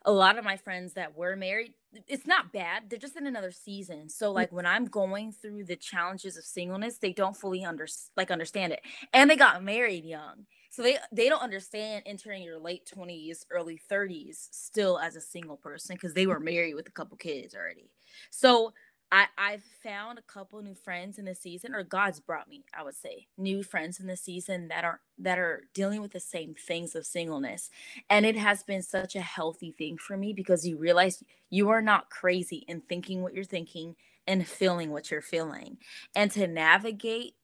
a 0.07 0.12
lot 0.12 0.38
of 0.38 0.44
my 0.44 0.57
friends 0.57 0.92
that 0.94 1.16
were 1.16 1.37
married 1.37 1.75
it's 2.07 2.27
not 2.27 2.53
bad 2.53 2.85
they're 2.88 2.99
just 2.99 3.16
in 3.16 3.27
another 3.27 3.51
season 3.51 4.09
so 4.09 4.31
mm. 4.31 4.35
like 4.35 4.53
when 4.53 4.66
i'm 4.66 4.85
going 4.85 5.33
through 5.33 5.64
the 5.64 5.77
challenges 5.77 6.37
of 6.37 6.44
singleness 6.44 6.99
they 6.99 7.12
don't 7.12 7.37
fully 7.37 7.64
under 7.64 7.87
like 8.16 8.31
understand 8.31 8.72
it 8.72 8.81
and 9.12 9.29
they 9.29 9.37
got 9.37 9.64
married 9.64 10.05
young 10.05 10.46
so 10.70 10.83
they 10.83 10.96
they 11.11 11.29
don't 11.29 11.42
understand 11.42 12.03
entering 12.07 12.42
your 12.42 12.59
late 12.59 12.88
20s 12.94 13.44
early 13.51 13.81
30s 13.90 14.49
still 14.53 14.99
as 14.99 15.16
a 15.16 15.20
single 15.20 15.57
person 15.57 15.96
because 15.96 16.14
they 16.14 16.27
were 16.27 16.40
married 16.40 16.75
with 16.75 16.88
a 16.88 16.92
couple 16.92 17.16
kids 17.16 17.55
already 17.55 17.90
so 18.31 18.72
I, 19.12 19.27
I've 19.38 19.62
found 19.85 20.19
a 20.19 20.23
couple 20.23 20.61
new 20.62 20.75
friends 20.75 21.19
in 21.19 21.27
the 21.27 21.35
season, 21.35 21.75
or 21.75 21.85
God's 21.85 22.19
brought 22.19 22.49
me, 22.49 22.64
I 22.77 22.83
would 22.83 22.97
say, 22.97 23.29
new 23.38 23.62
friends 23.62 24.01
in 24.01 24.09
the 24.09 24.16
season 24.16 24.69
that 24.69 24.85
are 24.85 25.01
that 25.19 25.38
are 25.38 25.64
dealing 25.75 26.03
with 26.03 26.12
the 26.12 26.21
same 26.21 26.55
things 26.55 26.95
of 26.95 27.07
singleness. 27.07 27.71
And 28.11 28.27
it 28.27 28.37
has 28.37 28.64
been 28.64 28.83
such 28.83 29.14
a 29.14 29.21
healthy 29.21 29.71
thing 29.71 29.97
for 29.97 30.16
me 30.16 30.33
because 30.33 30.66
you 30.66 30.77
realize 30.77 31.23
you 31.51 31.69
are 31.69 31.83
not 31.83 32.11
crazy 32.11 32.64
in 32.66 32.81
thinking 32.81 33.23
what 33.23 33.35
you're 33.35 33.45
thinking 33.45 33.95
and 34.27 34.47
feeling 34.47 34.90
what 34.90 35.11
you're 35.11 35.23
feeling. 35.23 35.79
And 36.14 36.31
to 36.33 36.49
navigate 36.49 37.35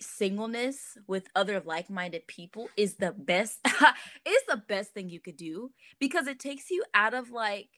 singleness 0.00 0.96
with 1.06 1.26
other 1.34 1.60
like-minded 1.60 2.26
people 2.28 2.68
is 2.76 2.94
the 2.94 3.12
best 3.12 3.58
is 4.24 4.42
the 4.48 4.62
best 4.68 4.92
thing 4.92 5.08
you 5.08 5.20
could 5.20 5.36
do 5.36 5.72
because 5.98 6.28
it 6.28 6.38
takes 6.38 6.70
you 6.70 6.84
out 6.94 7.12
of 7.12 7.30
like 7.30 7.68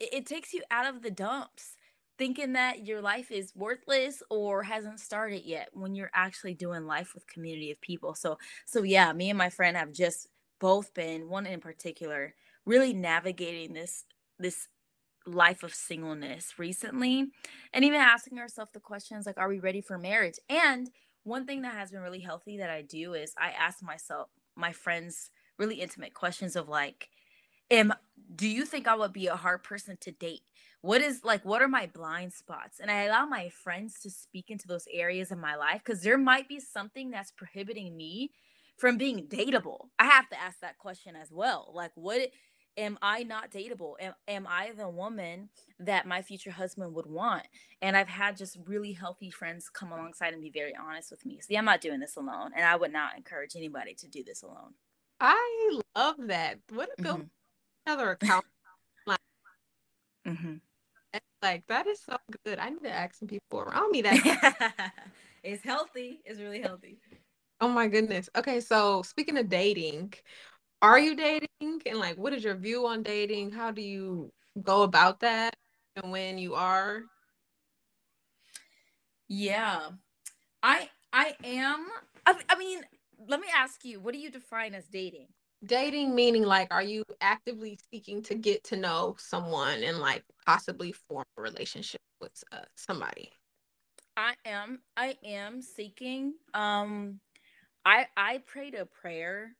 it 0.00 0.26
takes 0.26 0.52
you 0.52 0.62
out 0.70 0.92
of 0.92 1.02
the 1.02 1.12
dumps 1.12 1.76
thinking 2.18 2.52
that 2.52 2.86
your 2.86 3.00
life 3.00 3.30
is 3.30 3.52
worthless 3.54 4.22
or 4.30 4.62
hasn't 4.62 5.00
started 5.00 5.44
yet 5.44 5.68
when 5.72 5.94
you're 5.94 6.10
actually 6.14 6.54
doing 6.54 6.86
life 6.86 7.12
with 7.14 7.26
community 7.26 7.70
of 7.70 7.80
people. 7.80 8.14
So 8.14 8.38
so 8.66 8.82
yeah 8.82 9.12
me 9.12 9.30
and 9.30 9.38
my 9.38 9.50
friend 9.50 9.76
have 9.76 9.92
just 9.92 10.28
both 10.60 10.94
been 10.94 11.28
one 11.28 11.46
in 11.46 11.60
particular 11.60 12.34
really 12.64 12.92
navigating 12.92 13.74
this 13.74 14.04
this 14.38 14.68
life 15.26 15.62
of 15.62 15.74
singleness 15.74 16.58
recently 16.58 17.26
and 17.72 17.84
even 17.84 18.00
asking 18.00 18.38
ourselves 18.38 18.70
the 18.72 18.80
questions 18.80 19.26
like 19.26 19.38
are 19.38 19.48
we 19.48 19.58
ready 19.58 19.80
for 19.80 19.98
marriage? 19.98 20.38
And 20.48 20.90
one 21.24 21.46
thing 21.46 21.62
that 21.62 21.74
has 21.74 21.90
been 21.90 22.00
really 22.02 22.20
healthy 22.20 22.58
that 22.58 22.70
i 22.70 22.82
do 22.82 23.14
is 23.14 23.32
i 23.38 23.50
ask 23.50 23.82
myself 23.82 24.28
my 24.56 24.72
friends 24.72 25.30
really 25.58 25.76
intimate 25.76 26.14
questions 26.14 26.56
of 26.56 26.68
like 26.68 27.08
am 27.70 27.92
do 28.34 28.48
you 28.48 28.64
think 28.64 28.88
i 28.88 28.94
would 28.94 29.12
be 29.12 29.26
a 29.26 29.36
hard 29.36 29.62
person 29.62 29.96
to 30.00 30.10
date? 30.10 30.42
What 30.80 31.00
is 31.00 31.24
like 31.24 31.44
what 31.44 31.62
are 31.62 31.68
my 31.68 31.86
blind 31.86 32.32
spots? 32.32 32.80
And 32.80 32.90
i 32.90 33.04
allow 33.04 33.26
my 33.26 33.48
friends 33.48 34.00
to 34.00 34.10
speak 34.10 34.50
into 34.50 34.66
those 34.66 34.86
areas 34.92 35.30
of 35.30 35.38
my 35.38 35.56
life 35.56 35.82
because 35.84 36.02
there 36.02 36.18
might 36.18 36.48
be 36.48 36.60
something 36.60 37.10
that's 37.10 37.30
prohibiting 37.30 37.96
me 37.96 38.30
from 38.76 38.98
being 38.98 39.26
dateable. 39.26 39.88
I 39.98 40.06
have 40.06 40.28
to 40.30 40.40
ask 40.40 40.60
that 40.60 40.78
question 40.78 41.16
as 41.16 41.30
well 41.30 41.70
like 41.74 41.92
what 41.94 42.30
am 42.76 42.98
i 43.02 43.22
not 43.22 43.50
dateable? 43.50 43.94
Am, 44.00 44.14
am 44.26 44.46
i 44.48 44.72
the 44.76 44.88
woman 44.88 45.48
that 45.78 46.06
my 46.06 46.22
future 46.22 46.50
husband 46.50 46.94
would 46.94 47.06
want? 47.06 47.44
And 47.82 47.96
i've 47.96 48.08
had 48.08 48.36
just 48.36 48.58
really 48.66 48.92
healthy 48.92 49.30
friends 49.30 49.68
come 49.68 49.92
alongside 49.92 50.32
and 50.32 50.42
be 50.42 50.50
very 50.50 50.74
honest 50.76 51.10
with 51.10 51.24
me 51.24 51.40
see 51.40 51.56
i'm 51.56 51.64
not 51.64 51.80
doing 51.80 52.00
this 52.00 52.16
alone 52.16 52.50
and 52.56 52.64
i 52.64 52.74
would 52.76 52.92
not 52.92 53.16
encourage 53.16 53.54
anybody 53.56 53.94
to 53.94 54.08
do 54.08 54.24
this 54.24 54.42
alone. 54.42 54.74
I 55.20 55.78
love 55.96 56.16
that. 56.26 56.58
What 56.70 56.90
a 56.98 57.02
mm-hmm. 57.02 57.22
Another 57.86 58.12
account 58.12 58.44
mm-hmm. 60.26 60.54
Like 61.42 61.66
that 61.66 61.86
is 61.86 62.00
so 62.00 62.16
good. 62.44 62.58
I 62.58 62.70
need 62.70 62.82
to 62.84 62.90
ask 62.90 63.16
some 63.16 63.28
people 63.28 63.60
around 63.60 63.90
me 63.90 64.00
that. 64.00 64.92
it's 65.44 65.62
healthy. 65.62 66.20
It's 66.24 66.40
really 66.40 66.62
healthy. 66.62 66.96
Oh 67.60 67.68
my 67.68 67.86
goodness. 67.86 68.30
Okay, 68.34 68.60
so 68.60 69.02
speaking 69.02 69.36
of 69.36 69.50
dating, 69.50 70.14
are 70.80 70.98
you 70.98 71.14
dating? 71.14 71.48
And 71.60 71.98
like, 71.98 72.16
what 72.16 72.32
is 72.32 72.42
your 72.42 72.54
view 72.54 72.86
on 72.86 73.02
dating? 73.02 73.52
How 73.52 73.70
do 73.70 73.82
you 73.82 74.32
go 74.62 74.82
about 74.84 75.20
that? 75.20 75.54
And 75.96 76.10
when 76.10 76.38
you 76.38 76.54
are? 76.54 77.02
Yeah, 79.28 79.90
I 80.62 80.88
I 81.12 81.34
am. 81.44 81.86
I, 82.24 82.36
I 82.48 82.58
mean, 82.58 82.80
let 83.28 83.38
me 83.38 83.48
ask 83.54 83.84
you, 83.84 84.00
what 84.00 84.14
do 84.14 84.18
you 84.18 84.30
define 84.30 84.74
as 84.74 84.86
dating? 84.86 85.28
Dating 85.66 86.14
meaning 86.14 86.44
like 86.44 86.68
are 86.72 86.82
you 86.82 87.04
actively 87.20 87.78
seeking 87.90 88.22
to 88.22 88.34
get 88.34 88.62
to 88.64 88.76
know 88.76 89.14
someone 89.18 89.82
and 89.82 89.98
like 89.98 90.22
possibly 90.46 90.92
form 90.92 91.24
a 91.36 91.42
relationship 91.42 92.00
with 92.20 92.32
uh, 92.52 92.58
somebody 92.76 93.30
i 94.16 94.34
am 94.44 94.80
i 94.96 95.16
am 95.24 95.60
seeking 95.62 96.34
um 96.54 97.20
I 97.84 98.06
I 98.16 98.38
prayed 98.38 98.74
a 98.74 98.86
prayer 98.86 99.54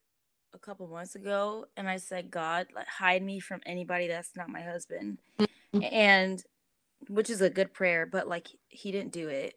a 0.55 0.59
couple 0.59 0.87
months 0.89 1.15
ago 1.15 1.67
and 1.77 1.89
I 1.89 1.97
said, 1.99 2.31
God, 2.31 2.69
like 2.75 2.87
hide 2.87 3.23
me 3.23 3.41
from 3.41 3.61
anybody 3.67 4.09
that's 4.09 4.31
not 4.37 4.49
my 4.49 4.63
husband. 4.63 5.19
Mm-hmm. 5.39 5.83
And 5.83 6.43
which 7.09 7.29
is 7.29 7.43
a 7.43 7.51
good 7.51 7.75
prayer, 7.75 8.07
but 8.07 8.29
like 8.29 8.49
he 8.69 8.93
didn't 8.93 9.13
do 9.13 9.29
it. 9.29 9.55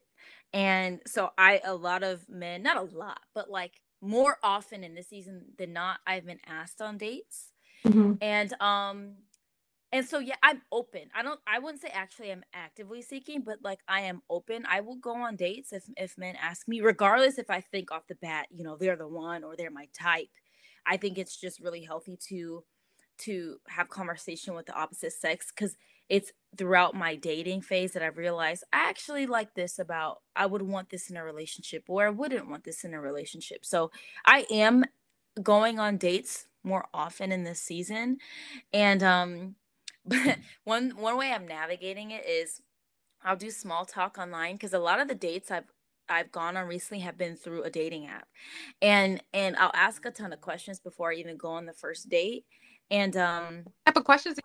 And 0.54 1.00
so 1.06 1.32
I 1.38 1.62
a 1.64 1.76
lot 1.76 2.04
of 2.04 2.28
men, 2.30 2.64
not 2.64 2.78
a 2.78 2.98
lot, 2.98 3.20
but 3.34 3.50
like 3.50 3.74
more 4.02 4.38
often 4.44 4.84
in 4.84 4.96
this 4.96 5.08
season 5.08 5.46
than 5.58 5.74
not, 5.74 6.00
I've 6.06 6.26
been 6.26 6.40
asked 6.46 6.82
on 6.82 6.98
dates. 6.98 7.52
Mm-hmm. 7.86 8.14
And 8.22 8.54
um 8.62 9.16
and 9.92 10.06
so 10.06 10.20
yeah, 10.20 10.36
I'm 10.44 10.62
open. 10.72 11.10
I 11.16 11.24
don't 11.24 11.40
I 11.48 11.60
wouldn't 11.60 11.82
say 11.82 11.90
actually 11.94 12.32
I'm 12.32 12.44
actively 12.54 13.02
seeking, 13.02 13.42
but 13.42 13.60
like 13.64 13.80
I 13.88 14.02
am 14.02 14.22
open. 14.30 14.66
I 14.70 14.82
will 14.82 14.98
go 14.98 15.16
on 15.16 15.36
dates 15.36 15.72
if 15.72 15.84
if 15.96 16.18
men 16.18 16.36
ask 16.42 16.68
me, 16.68 16.82
regardless 16.82 17.38
if 17.38 17.50
I 17.50 17.62
think 17.62 17.92
off 17.92 18.08
the 18.08 18.16
bat, 18.16 18.48
you 18.52 18.64
know, 18.64 18.76
they're 18.76 18.98
the 18.98 19.08
one 19.08 19.44
or 19.44 19.56
they're 19.56 19.72
my 19.72 19.88
type. 19.98 20.30
I 20.86 20.98
think 20.98 21.18
it's 21.18 21.38
just 21.40 21.60
really 21.60 21.84
healthy 21.84 22.18
to 22.30 22.64
to 23.20 23.58
have 23.70 23.90
conversation 23.90 24.54
with 24.54 24.66
the 24.66 24.76
opposite 24.76 25.14
sex 25.14 25.52
because 25.56 25.76
it's 26.10 26.32
throughout 26.58 26.96
my 26.96 27.16
dating 27.16 27.62
phase 27.62 27.94
that 27.94 28.02
I've 28.04 28.18
realized 28.18 28.64
I 28.74 28.90
actually 28.90 29.28
like 29.28 29.54
this 29.56 29.80
about 29.80 30.22
I 30.36 30.46
would 30.46 30.62
want 30.62 30.90
this 30.90 31.10
in 31.10 31.18
a 31.18 31.24
relationship 31.24 31.84
or 31.88 32.08
I 32.08 32.10
wouldn't 32.10 32.50
want 32.50 32.64
this 32.64 32.84
in 32.84 32.94
a 32.94 33.02
relationship. 33.02 33.66
So 33.66 33.92
I 34.26 34.46
am 34.50 34.86
going 35.44 35.80
on 35.80 35.98
dates 35.98 36.48
more 36.64 36.88
often 36.94 37.32
in 37.32 37.44
this 37.44 37.62
season. 37.62 38.18
And 38.74 39.04
um 39.04 39.56
but 40.06 40.40
one 40.66 40.92
one 40.92 41.18
way 41.18 41.32
I'm 41.34 41.48
navigating 41.48 42.12
it 42.12 42.26
is 42.28 42.62
I'll 43.24 43.36
do 43.36 43.52
small 43.52 43.86
talk 43.86 44.18
online 44.18 44.56
because 44.56 44.74
a 44.74 44.80
lot 44.80 45.00
of 45.00 45.08
the 45.08 45.16
dates 45.16 45.52
I've 45.52 45.72
I've 46.10 46.32
gone 46.32 46.58
on 46.58 46.68
recently 46.68 47.02
have 47.02 47.18
been 47.18 47.36
through 47.36 47.64
a 47.64 47.70
dating 47.70 48.08
app. 48.08 48.28
And 48.82 49.24
and 49.34 49.56
I'll 49.58 49.72
ask 49.74 50.06
a 50.06 50.12
ton 50.12 50.34
of 50.34 50.42
questions 50.42 50.80
before 50.80 51.12
I 51.12 51.16
even 51.16 51.38
go 51.38 51.50
on 51.50 51.66
the 51.66 51.74
first 51.74 52.10
date. 52.10 52.46
And 52.92 53.18
um 53.18 53.66
type 53.86 53.98
of 53.98 54.06
questions 54.06 54.40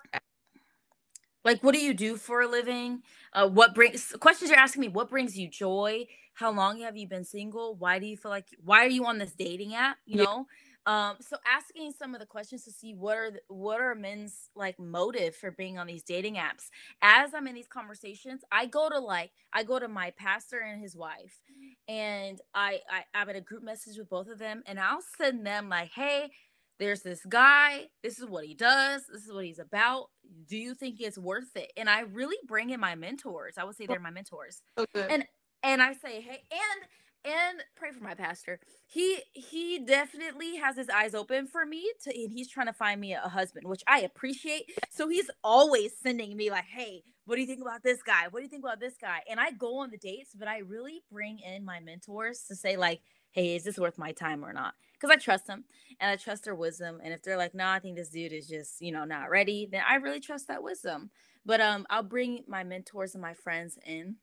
like 1.44 1.62
what 1.62 1.74
do 1.74 1.80
you 1.80 1.94
do 1.94 2.16
for 2.16 2.40
a 2.40 2.48
living? 2.48 3.02
Uh 3.32 3.48
what 3.48 3.74
brings 3.74 4.12
questions 4.20 4.50
you're 4.50 4.58
asking 4.58 4.82
me, 4.82 4.88
what 4.88 5.10
brings 5.10 5.38
you 5.38 5.48
joy? 5.48 6.06
How 6.34 6.50
long 6.50 6.80
have 6.80 6.96
you 6.96 7.06
been 7.06 7.24
single? 7.24 7.74
Why 7.76 7.98
do 7.98 8.06
you 8.06 8.16
feel 8.16 8.30
like 8.30 8.46
why 8.64 8.84
are 8.84 8.88
you 8.88 9.06
on 9.06 9.18
this 9.18 9.32
dating 9.32 9.74
app? 9.74 9.98
You 10.06 10.18
yeah. 10.18 10.24
know? 10.24 10.46
Um, 10.84 11.16
so 11.20 11.36
asking 11.46 11.92
some 11.96 12.12
of 12.14 12.20
the 12.20 12.26
questions 12.26 12.64
to 12.64 12.72
see 12.72 12.92
what 12.92 13.16
are 13.16 13.30
the, 13.30 13.40
what 13.46 13.80
are 13.80 13.94
men's 13.94 14.50
like 14.56 14.80
motive 14.80 15.36
for 15.36 15.52
being 15.52 15.78
on 15.78 15.86
these 15.86 16.02
dating 16.02 16.34
apps. 16.34 16.70
As 17.00 17.34
I'm 17.34 17.46
in 17.46 17.54
these 17.54 17.68
conversations, 17.68 18.42
I 18.50 18.66
go 18.66 18.88
to 18.88 18.98
like 18.98 19.30
I 19.52 19.62
go 19.62 19.78
to 19.78 19.86
my 19.86 20.10
pastor 20.16 20.58
and 20.58 20.82
his 20.82 20.96
wife, 20.96 21.40
and 21.86 22.40
I 22.52 22.80
I 22.90 23.04
I'm 23.14 23.28
in 23.28 23.36
a 23.36 23.40
group 23.40 23.62
message 23.62 23.96
with 23.96 24.08
both 24.08 24.28
of 24.28 24.38
them, 24.40 24.64
and 24.66 24.80
I'll 24.80 25.04
send 25.16 25.46
them 25.46 25.68
like, 25.68 25.90
hey. 25.94 26.30
There's 26.78 27.02
this 27.02 27.24
guy. 27.28 27.86
This 28.02 28.18
is 28.18 28.26
what 28.26 28.44
he 28.44 28.54
does. 28.54 29.02
This 29.12 29.24
is 29.24 29.32
what 29.32 29.44
he's 29.44 29.58
about. 29.58 30.06
Do 30.48 30.56
you 30.56 30.74
think 30.74 31.00
it's 31.00 31.18
worth 31.18 31.54
it? 31.56 31.72
And 31.76 31.88
I 31.88 32.00
really 32.00 32.36
bring 32.46 32.70
in 32.70 32.80
my 32.80 32.94
mentors. 32.94 33.54
I 33.58 33.64
would 33.64 33.76
say 33.76 33.84
oh. 33.84 33.92
they're 33.92 34.00
my 34.00 34.10
mentors. 34.10 34.62
Okay. 34.78 35.06
And 35.08 35.24
and 35.62 35.80
I 35.80 35.92
say, 35.92 36.20
hey, 36.20 36.42
and 36.50 36.88
and 37.24 37.62
pray 37.76 37.92
for 37.92 38.02
my 38.02 38.14
pastor. 38.14 38.60
He 38.86 39.18
he 39.32 39.78
definitely 39.78 40.56
has 40.56 40.76
his 40.76 40.88
eyes 40.88 41.14
open 41.14 41.46
for 41.46 41.64
me 41.64 41.90
to 42.02 42.10
and 42.10 42.32
he's 42.32 42.48
trying 42.48 42.66
to 42.66 42.72
find 42.72 43.00
me 43.00 43.14
a 43.14 43.20
husband, 43.20 43.66
which 43.68 43.82
I 43.86 44.00
appreciate. 44.00 44.70
So 44.90 45.08
he's 45.08 45.30
always 45.44 45.92
sending 45.96 46.36
me 46.36 46.50
like, 46.50 46.64
"Hey, 46.64 47.04
what 47.24 47.36
do 47.36 47.40
you 47.40 47.46
think 47.46 47.62
about 47.62 47.82
this 47.82 48.02
guy? 48.02 48.28
What 48.28 48.40
do 48.40 48.44
you 48.44 48.48
think 48.50 48.64
about 48.64 48.80
this 48.80 48.96
guy?" 49.00 49.22
And 49.30 49.38
I 49.40 49.52
go 49.52 49.78
on 49.78 49.90
the 49.90 49.98
dates, 49.98 50.34
but 50.34 50.48
I 50.48 50.58
really 50.58 51.02
bring 51.10 51.38
in 51.38 51.64
my 51.64 51.80
mentors 51.80 52.42
to 52.48 52.54
say 52.56 52.76
like, 52.76 53.00
"Hey, 53.30 53.56
is 53.56 53.64
this 53.64 53.78
worth 53.78 53.98
my 53.98 54.12
time 54.12 54.44
or 54.44 54.52
not?" 54.52 54.74
Cuz 55.00 55.10
I 55.10 55.16
trust 55.16 55.46
them 55.46 55.64
and 56.00 56.10
I 56.10 56.16
trust 56.16 56.44
their 56.44 56.54
wisdom, 56.54 57.00
and 57.02 57.12
if 57.12 57.22
they're 57.22 57.36
like, 57.36 57.54
"No, 57.54 57.64
nah, 57.64 57.72
I 57.74 57.78
think 57.78 57.96
this 57.96 58.10
dude 58.10 58.32
is 58.32 58.48
just, 58.48 58.80
you 58.80 58.92
know, 58.92 59.04
not 59.04 59.30
ready," 59.30 59.66
then 59.70 59.82
I 59.86 59.96
really 59.96 60.20
trust 60.20 60.48
that 60.48 60.62
wisdom. 60.62 61.10
But 61.44 61.60
um 61.60 61.86
I'll 61.90 62.02
bring 62.02 62.44
my 62.46 62.64
mentors 62.64 63.14
and 63.14 63.22
my 63.22 63.34
friends 63.34 63.78
in 63.84 64.16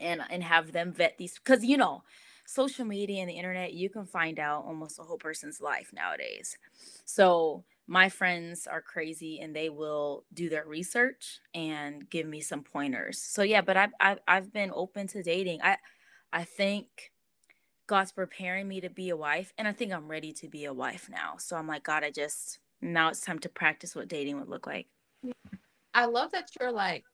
and 0.00 0.22
and 0.30 0.42
have 0.42 0.72
them 0.72 0.92
vet 0.92 1.18
these 1.18 1.38
cuz 1.38 1.64
you 1.64 1.76
know, 1.76 2.02
social 2.46 2.84
media 2.84 3.20
and 3.20 3.28
the 3.28 3.34
internet, 3.34 3.74
you 3.74 3.90
can 3.90 4.06
find 4.06 4.38
out 4.38 4.64
almost 4.64 4.98
a 4.98 5.02
whole 5.02 5.18
person's 5.18 5.60
life 5.60 5.92
nowadays. 5.92 6.56
So 7.04 7.64
my 7.86 8.08
friends 8.08 8.66
are 8.66 8.82
crazy 8.82 9.40
and 9.40 9.56
they 9.56 9.70
will 9.70 10.24
do 10.32 10.48
their 10.48 10.66
research 10.66 11.40
and 11.54 12.08
give 12.08 12.26
me 12.26 12.40
some 12.40 12.62
pointers. 12.62 13.18
So 13.18 13.42
yeah, 13.42 13.62
but 13.62 13.76
I've 13.76 13.92
I've, 14.00 14.18
I've 14.28 14.52
been 14.52 14.70
open 14.74 15.06
to 15.08 15.22
dating. 15.22 15.60
I 15.62 15.78
I 16.32 16.44
think 16.44 17.12
God's 17.86 18.12
preparing 18.12 18.68
me 18.68 18.82
to 18.82 18.90
be 18.90 19.08
a 19.08 19.16
wife, 19.16 19.52
and 19.56 19.66
I 19.66 19.72
think 19.72 19.92
I'm 19.92 20.08
ready 20.08 20.32
to 20.34 20.48
be 20.48 20.66
a 20.66 20.74
wife 20.74 21.08
now. 21.10 21.36
So 21.38 21.56
I'm 21.56 21.66
like, 21.66 21.84
God, 21.84 22.04
I 22.04 22.10
just 22.10 22.58
now 22.82 23.08
it's 23.08 23.22
time 23.22 23.38
to 23.40 23.48
practice 23.48 23.96
what 23.96 24.08
dating 24.08 24.38
would 24.38 24.48
look 24.48 24.66
like. 24.66 24.86
I 25.94 26.04
love 26.04 26.32
that 26.32 26.50
you're 26.60 26.70
like 26.70 27.04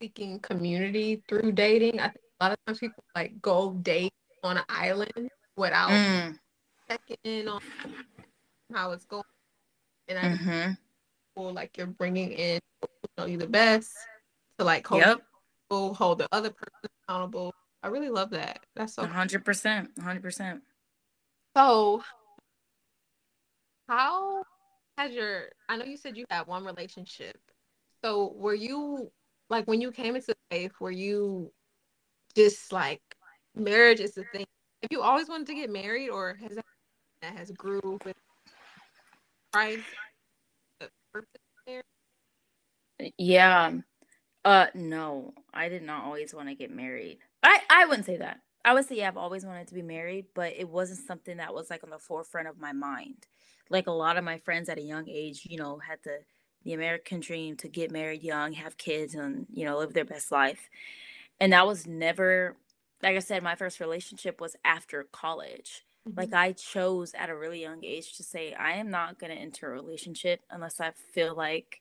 seeking 0.00 0.38
community 0.40 1.22
through 1.28 1.52
dating. 1.52 2.00
I 2.00 2.08
think 2.08 2.24
a 2.40 2.44
lot 2.44 2.52
of 2.52 2.58
times 2.66 2.78
people 2.78 3.04
like 3.14 3.40
go 3.40 3.72
date 3.72 4.12
on 4.44 4.58
an 4.58 4.64
island 4.68 5.30
without 5.56 5.90
mm. 5.90 6.36
checking 6.88 7.16
in 7.24 7.48
on 7.48 7.60
how 8.72 8.92
it's 8.92 9.04
going. 9.04 9.24
And 10.08 10.18
I 10.18 10.22
mm-hmm. 10.22 10.72
feel 11.34 11.52
like 11.52 11.76
you're 11.76 11.86
bringing 11.86 12.32
in 12.32 12.60
you 12.82 13.08
know 13.18 13.26
you 13.26 13.36
the 13.36 13.46
best 13.46 13.92
to 14.58 14.64
like 14.64 14.86
hold 14.86 15.02
yep. 15.02 15.20
people, 15.64 15.94
hold 15.94 16.18
the 16.18 16.28
other 16.32 16.50
person 16.50 16.90
accountable. 17.08 17.52
I 17.82 17.88
really 17.88 18.08
love 18.08 18.30
that. 18.30 18.60
That's 18.74 18.94
so 18.94 19.06
hundred 19.06 19.44
percent, 19.44 19.90
hundred 20.00 20.22
percent. 20.22 20.62
So, 21.56 22.02
how 23.88 24.42
has 24.96 25.12
your? 25.12 25.50
I 25.68 25.76
know 25.76 25.84
you 25.84 25.96
said 25.96 26.16
you 26.16 26.24
had 26.30 26.46
one 26.46 26.64
relationship. 26.64 27.38
So, 28.04 28.32
were 28.36 28.54
you 28.54 29.10
like 29.50 29.66
when 29.66 29.80
you 29.80 29.90
came 29.92 30.16
into 30.16 30.34
faith? 30.50 30.72
Were 30.80 30.90
you 30.90 31.52
just 32.36 32.72
like 32.72 33.00
marriage 33.54 34.00
is 34.00 34.12
the 34.12 34.24
thing. 34.32 34.46
if 34.82 34.88
you 34.90 35.02
always 35.02 35.28
wanted 35.28 35.46
to 35.48 35.54
get 35.54 35.70
married, 35.70 36.10
or 36.10 36.34
has 36.34 36.56
that, 36.56 37.36
has 37.36 37.50
grew 37.52 37.98
with? 38.04 38.16
Yeah. 43.16 43.72
Uh 44.44 44.66
no, 44.74 45.34
I 45.52 45.68
did 45.68 45.82
not 45.82 46.04
always 46.04 46.34
want 46.34 46.48
to 46.48 46.54
get 46.54 46.70
married. 46.70 47.18
I 47.42 47.60
I 47.70 47.86
wouldn't 47.86 48.06
say 48.06 48.18
that. 48.18 48.38
I 48.64 48.74
would 48.74 48.86
say 48.86 49.02
I've 49.02 49.16
always 49.16 49.46
wanted 49.46 49.68
to 49.68 49.74
be 49.74 49.82
married, 49.82 50.26
but 50.34 50.52
it 50.56 50.68
wasn't 50.68 51.06
something 51.06 51.38
that 51.38 51.54
was 51.54 51.70
like 51.70 51.84
on 51.84 51.90
the 51.90 51.98
forefront 51.98 52.48
of 52.48 52.58
my 52.58 52.72
mind. 52.72 53.26
Like 53.70 53.86
a 53.86 53.92
lot 53.92 54.16
of 54.16 54.24
my 54.24 54.38
friends 54.38 54.68
at 54.68 54.78
a 54.78 54.82
young 54.82 55.08
age, 55.08 55.46
you 55.48 55.58
know, 55.58 55.78
had 55.78 55.98
the 56.04 56.18
the 56.68 56.74
American 56.74 57.20
dream 57.20 57.56
to 57.56 57.66
get 57.66 57.90
married 57.90 58.22
young, 58.22 58.52
have 58.52 58.76
kids, 58.76 59.14
and 59.14 59.46
you 59.50 59.64
know, 59.64 59.78
live 59.78 59.94
their 59.94 60.04
best 60.04 60.30
life. 60.30 60.68
And 61.40 61.54
that 61.54 61.66
was 61.66 61.86
never 61.86 62.56
like 63.02 63.16
I 63.16 63.20
said, 63.20 63.42
my 63.42 63.54
first 63.54 63.80
relationship 63.80 64.40
was 64.40 64.54
after 64.64 65.06
college. 65.10 65.84
Mm-hmm. 66.06 66.18
Like 66.18 66.34
I 66.34 66.52
chose 66.52 67.14
at 67.16 67.30
a 67.30 67.36
really 67.36 67.62
young 67.62 67.82
age 67.84 68.16
to 68.16 68.22
say, 68.22 68.52
I 68.52 68.72
am 68.72 68.90
not 68.90 69.18
going 69.18 69.34
to 69.34 69.40
enter 69.40 69.70
a 69.70 69.74
relationship 69.74 70.40
unless 70.50 70.78
I 70.80 70.90
feel 71.14 71.34
like 71.34 71.80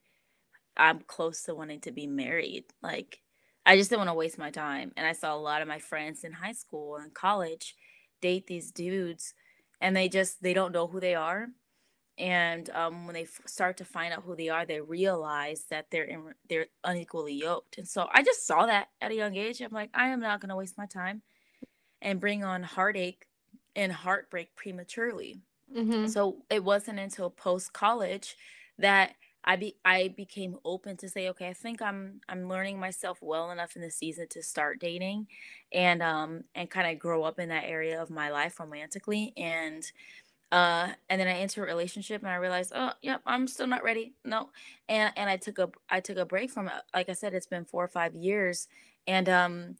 I'm 0.78 1.00
close 1.00 1.44
to 1.44 1.56
wanting 1.56 1.82
to 1.82 1.92
be 1.92 2.08
married. 2.08 2.66
Like 2.82 3.20
I 3.66 3.76
just 3.76 3.90
didn't 3.90 4.02
want 4.02 4.10
to 4.12 4.14
waste 4.14 4.38
my 4.38 4.52
time. 4.52 4.94
And 4.96 5.06
I 5.06 5.12
saw 5.12 5.36
a 5.36 5.38
lot 5.38 5.62
of 5.62 5.68
my 5.68 5.80
friends 5.80 6.24
in 6.24 6.32
high 6.32 6.54
school 6.54 6.96
and 6.96 7.14
college 7.14 7.76
date 8.22 8.48
these 8.48 8.72
dudes 8.72 9.34
and 9.82 9.96
they 9.96 10.08
just 10.08 10.42
they 10.42 10.54
don't 10.54 10.72
know 10.72 10.88
who 10.88 11.00
they 11.00 11.14
are 11.14 11.50
and 12.18 12.70
um, 12.72 13.06
when 13.06 13.14
they 13.14 13.24
f- 13.24 13.42
start 13.46 13.78
to 13.78 13.86
find 13.86 14.14
out 14.14 14.24
who 14.24 14.36
they 14.36 14.50
are 14.50 14.66
they 14.66 14.82
realize 14.82 15.66
that 15.70 15.88
they're 15.92 16.04
in, 16.04 16.34
they're 16.50 16.68
unequally 16.84 17.34
yoked 17.34 17.78
and 17.78 17.88
so 17.88 18.08
i 18.14 18.24
just 18.24 18.46
saw 18.46 18.66
that 18.66 18.90
at 19.02 19.12
a 19.12 19.16
young 19.16 19.36
age 19.36 19.62
i'm 19.62 19.72
like 19.72 19.90
i 19.94 20.08
am 20.08 20.20
not 20.20 20.40
going 20.42 20.50
to 20.50 20.56
waste 20.56 20.78
my 20.78 20.86
time 20.86 21.22
and 22.02 22.20
bring 22.20 22.44
on 22.44 22.64
heartache 22.64 23.26
and 23.76 23.92
heartbreak 23.92 24.56
prematurely 24.56 25.42
mm-hmm. 25.76 26.08
so 26.08 26.38
it 26.50 26.64
wasn't 26.64 27.00
until 27.00 27.30
post 27.30 27.74
college 27.74 28.36
that 28.80 29.12
I 29.48 29.56
be 29.56 29.78
I 29.86 30.10
became 30.10 30.58
open 30.66 30.98
to 30.98 31.08
say, 31.08 31.30
okay, 31.30 31.48
I 31.48 31.54
think 31.54 31.82
I'm 31.82 32.20
I'm 32.28 32.50
learning 32.50 32.82
myself 32.82 33.20
well 33.22 33.50
enough 33.52 33.78
in 33.78 33.82
the 33.82 33.90
season 33.90 34.28
to 34.32 34.44
start 34.44 34.82
dating, 34.82 35.28
and 35.72 36.04
um 36.04 36.44
and 36.54 36.70
kind 36.70 36.92
of 36.92 37.00
grow 37.00 37.24
up 37.24 37.40
in 37.40 37.48
that 37.48 37.64
area 37.64 38.02
of 38.02 38.10
my 38.10 38.30
life 38.30 38.60
romantically. 38.60 39.32
And 39.38 39.90
uh 40.52 40.90
and 41.10 41.20
then 41.20 41.28
i 41.28 41.34
entered 41.34 41.64
a 41.64 41.66
relationship 41.66 42.22
and 42.22 42.32
i 42.32 42.36
realized 42.36 42.72
oh 42.74 42.92
yep 43.02 43.22
i'm 43.26 43.48
still 43.48 43.68
not 43.68 43.84
ready. 43.84 44.14
No 44.24 44.50
and 44.88 45.12
and 45.18 45.30
i 45.30 45.38
took 45.38 45.60
a 45.60 45.70
i 45.90 46.00
took 46.00 46.18
a 46.18 46.26
break 46.26 46.52
from 46.52 46.68
it. 46.68 46.74
Like 46.94 47.10
i 47.10 47.14
said 47.14 47.34
it's 47.34 47.48
been 47.48 47.66
four 47.66 47.84
or 47.84 47.90
five 47.90 48.16
years 48.16 48.68
and 49.08 49.28
um 49.28 49.76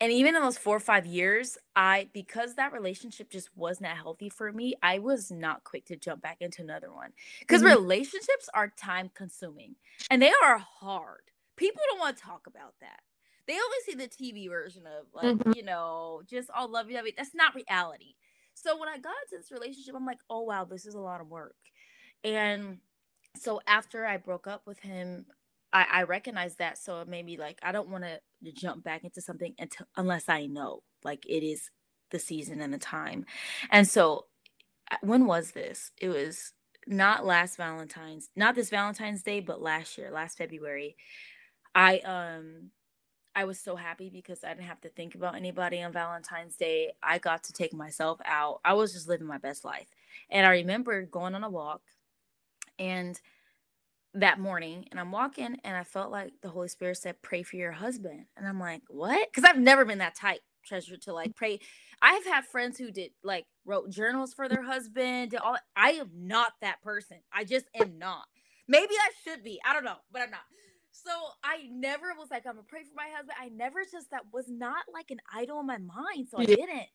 and, 0.00 0.12
even 0.12 0.36
in 0.36 0.42
those 0.42 0.58
four 0.58 0.76
or 0.76 0.80
five 0.80 1.06
years 1.06 1.56
i 1.74 2.08
because 2.12 2.54
that 2.54 2.72
relationship 2.72 3.30
just 3.30 3.48
wasn't 3.56 3.82
that 3.82 3.96
healthy 3.96 4.28
for 4.28 4.52
me 4.52 4.74
i 4.82 4.98
was 4.98 5.30
not 5.30 5.64
quick 5.64 5.84
to 5.86 5.96
jump 5.96 6.22
back 6.22 6.38
into 6.40 6.62
another 6.62 6.92
one. 6.92 7.12
Because 7.40 7.62
mm-hmm. 7.62 7.80
relationships 7.80 8.48
are 8.54 8.72
time 8.76 9.10
consuming 9.14 9.76
and 10.10 10.20
they 10.20 10.32
are 10.44 10.58
hard. 10.58 11.22
People 11.56 11.82
don't 11.88 12.00
want 12.00 12.16
to 12.16 12.22
talk 12.22 12.46
about 12.46 12.74
that. 12.80 13.00
They 13.46 13.54
only 13.54 13.78
see 13.84 13.94
the 13.94 14.08
tv 14.08 14.48
version 14.48 14.82
of 14.86 15.06
like 15.14 15.36
mm-hmm. 15.36 15.52
you 15.56 15.64
know 15.64 16.22
just 16.28 16.50
all 16.54 16.70
lovey-dovey. 16.70 17.14
That's 17.16 17.34
not 17.34 17.54
reality 17.54 18.14
So 18.62 18.78
when 18.78 18.88
I 18.88 18.98
got 18.98 19.14
into 19.24 19.36
this 19.38 19.52
relationship, 19.52 19.94
I'm 19.96 20.06
like, 20.06 20.20
oh 20.28 20.42
wow, 20.42 20.64
this 20.64 20.86
is 20.86 20.94
a 20.94 21.00
lot 21.00 21.20
of 21.20 21.28
work. 21.28 21.56
And 22.24 22.78
so 23.36 23.60
after 23.66 24.04
I 24.04 24.16
broke 24.16 24.46
up 24.46 24.62
with 24.66 24.80
him, 24.80 25.26
I, 25.72 25.86
I 25.90 26.02
recognized 26.02 26.58
that. 26.58 26.78
So 26.78 27.00
it 27.00 27.08
made 27.08 27.24
me 27.24 27.36
like, 27.38 27.58
I 27.62 27.72
don't 27.72 27.88
want 27.88 28.04
to 28.04 28.20
jump 28.52 28.84
back 28.84 29.04
into 29.04 29.20
something 29.20 29.54
until 29.58 29.86
unless 29.96 30.28
I 30.28 30.46
know 30.46 30.82
like 31.04 31.24
it 31.26 31.44
is 31.44 31.70
the 32.10 32.18
season 32.18 32.60
and 32.60 32.72
the 32.72 32.78
time. 32.78 33.24
And 33.70 33.86
so 33.86 34.26
uh, 34.90 34.96
when 35.02 35.26
was 35.26 35.52
this? 35.52 35.92
It 35.98 36.08
was 36.08 36.52
not 36.86 37.24
last 37.24 37.56
Valentine's, 37.56 38.30
not 38.34 38.54
this 38.54 38.70
Valentine's 38.70 39.22
Day, 39.22 39.40
but 39.40 39.62
last 39.62 39.96
year, 39.96 40.10
last 40.10 40.38
February. 40.38 40.96
I 41.74 41.98
um 42.00 42.70
I 43.40 43.44
was 43.44 43.58
so 43.58 43.74
happy 43.74 44.10
because 44.10 44.44
I 44.44 44.50
didn't 44.50 44.66
have 44.66 44.82
to 44.82 44.90
think 44.90 45.14
about 45.14 45.34
anybody 45.34 45.82
on 45.82 45.92
Valentine's 45.92 46.56
Day. 46.56 46.92
I 47.02 47.16
got 47.16 47.42
to 47.44 47.54
take 47.54 47.72
myself 47.72 48.20
out. 48.26 48.60
I 48.66 48.74
was 48.74 48.92
just 48.92 49.08
living 49.08 49.26
my 49.26 49.38
best 49.38 49.64
life. 49.64 49.86
And 50.28 50.44
I 50.44 50.50
remember 50.50 51.06
going 51.06 51.34
on 51.34 51.42
a 51.42 51.48
walk 51.48 51.80
and 52.78 53.18
that 54.12 54.38
morning 54.38 54.84
and 54.90 55.00
I'm 55.00 55.10
walking 55.10 55.56
and 55.64 55.74
I 55.74 55.84
felt 55.84 56.10
like 56.12 56.34
the 56.42 56.50
Holy 56.50 56.68
Spirit 56.68 56.98
said, 56.98 57.22
pray 57.22 57.42
for 57.42 57.56
your 57.56 57.72
husband. 57.72 58.26
And 58.36 58.46
I'm 58.46 58.60
like, 58.60 58.82
what? 58.88 59.26
Because 59.32 59.48
I've 59.48 59.58
never 59.58 59.86
been 59.86 59.98
that 59.98 60.16
type 60.16 60.40
treasure 60.66 60.98
to 60.98 61.14
like 61.14 61.34
pray. 61.34 61.60
I've 62.02 62.26
had 62.26 62.44
friends 62.44 62.76
who 62.76 62.90
did 62.90 63.12
like 63.24 63.46
wrote 63.64 63.88
journals 63.88 64.34
for 64.34 64.50
their 64.50 64.62
husband. 64.62 65.34
All 65.42 65.56
I 65.74 65.92
am 65.92 66.10
not 66.14 66.52
that 66.60 66.82
person. 66.82 67.20
I 67.32 67.44
just 67.44 67.70
am 67.74 67.98
not. 67.98 68.26
Maybe 68.68 68.92
I 68.92 69.10
should 69.24 69.42
be. 69.42 69.58
I 69.64 69.72
don't 69.72 69.84
know, 69.84 69.96
but 70.12 70.20
I'm 70.20 70.30
not. 70.30 70.40
So 71.04 71.10
I 71.42 71.68
never 71.70 72.08
was 72.18 72.28
like, 72.30 72.46
I'm 72.46 72.54
gonna 72.54 72.66
pray 72.68 72.82
for 72.82 72.94
my 72.96 73.08
husband. 73.14 73.36
I 73.40 73.48
never 73.48 73.80
just 73.90 74.10
that 74.10 74.24
was 74.32 74.46
not 74.48 74.84
like 74.92 75.10
an 75.10 75.20
idol 75.34 75.60
in 75.60 75.66
my 75.66 75.78
mind. 75.78 76.28
So 76.30 76.38
I 76.38 76.42
yeah. 76.42 76.56
didn't 76.56 76.88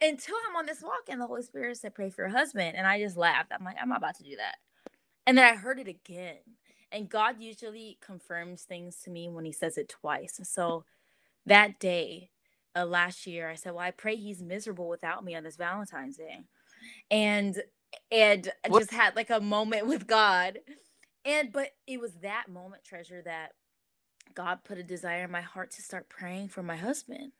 until 0.00 0.34
I'm 0.48 0.56
on 0.56 0.66
this 0.66 0.82
walk 0.82 1.08
and 1.08 1.20
the 1.20 1.26
Holy 1.26 1.42
Spirit 1.42 1.76
said, 1.78 1.94
pray 1.94 2.10
for 2.10 2.22
your 2.22 2.36
husband. 2.36 2.76
And 2.76 2.86
I 2.86 3.00
just 3.00 3.16
laughed. 3.16 3.52
I'm 3.52 3.64
like, 3.64 3.76
I'm 3.80 3.88
not 3.88 3.98
about 3.98 4.16
to 4.16 4.24
do 4.24 4.36
that. 4.36 4.56
And 5.26 5.38
then 5.38 5.44
I 5.44 5.56
heard 5.56 5.78
it 5.78 5.88
again. 5.88 6.36
And 6.92 7.08
God 7.08 7.36
usually 7.40 7.98
confirms 8.00 8.62
things 8.62 8.96
to 9.04 9.10
me 9.10 9.28
when 9.28 9.44
he 9.44 9.52
says 9.52 9.76
it 9.76 9.88
twice. 9.88 10.38
So 10.44 10.84
that 11.46 11.80
day, 11.80 12.30
uh, 12.76 12.84
last 12.84 13.26
year, 13.26 13.50
I 13.50 13.54
said, 13.54 13.72
Well, 13.72 13.84
I 13.84 13.90
pray 13.90 14.16
he's 14.16 14.42
miserable 14.42 14.88
without 14.88 15.24
me 15.24 15.34
on 15.34 15.42
this 15.42 15.56
Valentine's 15.56 16.16
Day. 16.16 16.40
And 17.10 17.60
and 18.12 18.50
just 18.72 18.92
had 18.92 19.16
like 19.16 19.30
a 19.30 19.40
moment 19.40 19.86
with 19.86 20.06
God. 20.06 20.58
And 21.26 21.52
but 21.52 21.70
it 21.86 22.00
was 22.00 22.14
that 22.22 22.48
moment, 22.48 22.84
treasure, 22.84 23.20
that 23.22 23.52
God 24.34 24.60
put 24.64 24.78
a 24.78 24.82
desire 24.82 25.24
in 25.24 25.30
my 25.30 25.40
heart 25.40 25.72
to 25.72 25.82
start 25.82 26.08
praying 26.08 26.48
for 26.48 26.62
my 26.62 26.76
husband. 26.76 27.32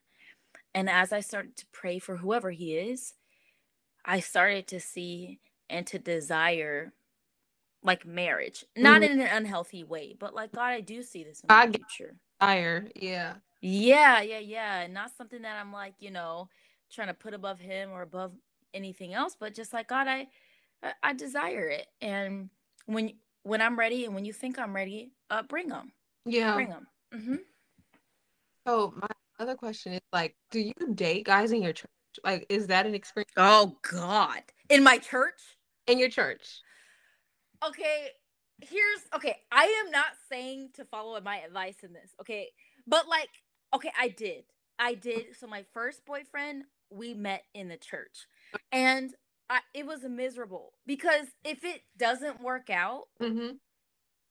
And 0.75 0.91
as 0.91 1.13
I 1.13 1.21
started 1.21 1.57
to 1.59 1.67
pray 1.73 1.99
for 1.99 2.17
whoever 2.17 2.51
he 2.51 2.75
is, 2.75 3.15
I 4.05 4.21
started 4.21 4.67
to 4.69 4.81
see 4.81 5.41
and 5.71 5.87
to 5.87 5.99
desire 5.99 6.93
like 7.83 8.05
marriage, 8.05 8.65
not 8.77 9.03
mm. 9.03 9.11
in 9.11 9.21
an 9.21 9.29
unhealthy 9.29 9.85
way, 9.85 10.17
but 10.19 10.35
like 10.35 10.53
God, 10.53 10.73
I 10.73 10.81
do 10.81 11.03
see 11.03 11.23
this 11.23 11.41
in 11.41 11.47
the 11.49 11.79
future. 11.79 12.17
Desire, 12.41 12.89
yeah, 12.97 13.35
yeah, 13.61 14.21
yeah, 14.21 14.39
yeah. 14.41 14.87
Not 14.89 15.13
something 15.17 15.43
that 15.43 15.61
I'm 15.61 15.73
like, 15.73 15.95
you 16.01 16.11
know, 16.11 16.49
trying 16.91 17.09
to 17.09 17.15
put 17.15 17.35
above 17.35 17.61
him 17.61 17.91
or 17.93 18.03
above 18.03 18.33
anything 18.75 19.15
else, 19.15 19.37
but 19.39 19.55
just 19.55 19.73
like 19.73 19.89
God, 19.89 20.09
I, 20.09 20.27
I, 20.83 20.93
I 21.03 21.13
desire 21.13 21.69
it, 21.69 21.87
and 22.01 22.51
when 22.87 23.13
when 23.47 23.63
I'm 23.63 23.79
ready 23.79 24.05
and 24.05 24.15
when 24.15 24.25
you 24.25 24.33
think 24.33 24.59
I'm 24.59 24.75
ready, 24.75 25.13
uh, 25.31 25.43
bring 25.45 25.69
them. 25.69 25.93
Yeah. 26.25 26.55
Bring 26.55 26.69
them. 26.69 26.87
Mm-hmm. 27.15 27.37
So 28.67 28.93
my 29.01 29.09
other 29.39 29.55
question 29.55 29.93
is 29.93 30.01
like, 30.13 30.35
do 30.51 30.59
you 30.59 30.73
date 30.95 31.25
guys 31.25 31.53
in 31.53 31.63
your 31.63 31.73
church? 31.73 31.91
Like, 32.25 32.47
is 32.49 32.67
that 32.67 32.87
an 32.87 32.95
experience? 32.95 33.31
Oh 33.37 33.77
God, 33.89 34.43
in 34.69 34.83
my 34.83 34.99
church? 34.99 35.41
In 35.87 35.99
your 35.99 36.09
church? 36.09 36.61
Okay, 37.65 38.09
here's 38.61 39.01
okay. 39.15 39.37
I 39.53 39.65
am 39.85 39.93
not 39.93 40.07
saying 40.29 40.71
to 40.75 40.85
follow 40.85 41.21
my 41.21 41.39
advice 41.39 41.77
in 41.85 41.93
this. 41.93 42.11
Okay, 42.21 42.49
but 42.87 43.07
like, 43.07 43.29
okay, 43.75 43.93
I 43.99 44.09
did. 44.09 44.45
I 44.79 44.95
did. 44.95 45.37
So 45.39 45.47
my 45.47 45.65
first 45.73 46.05
boyfriend, 46.05 46.65
we 46.91 47.15
met 47.15 47.45
in 47.55 47.69
the 47.69 47.77
church, 47.77 48.27
and 48.73 49.15
I, 49.49 49.61
it 49.75 49.87
was 49.87 50.03
miserable 50.03 50.73
because 50.87 51.27
if 51.45 51.65
it 51.65 51.83
doesn't 51.97 52.43
work 52.43 52.71
out, 52.71 53.05
mm-hmm. 53.21 53.57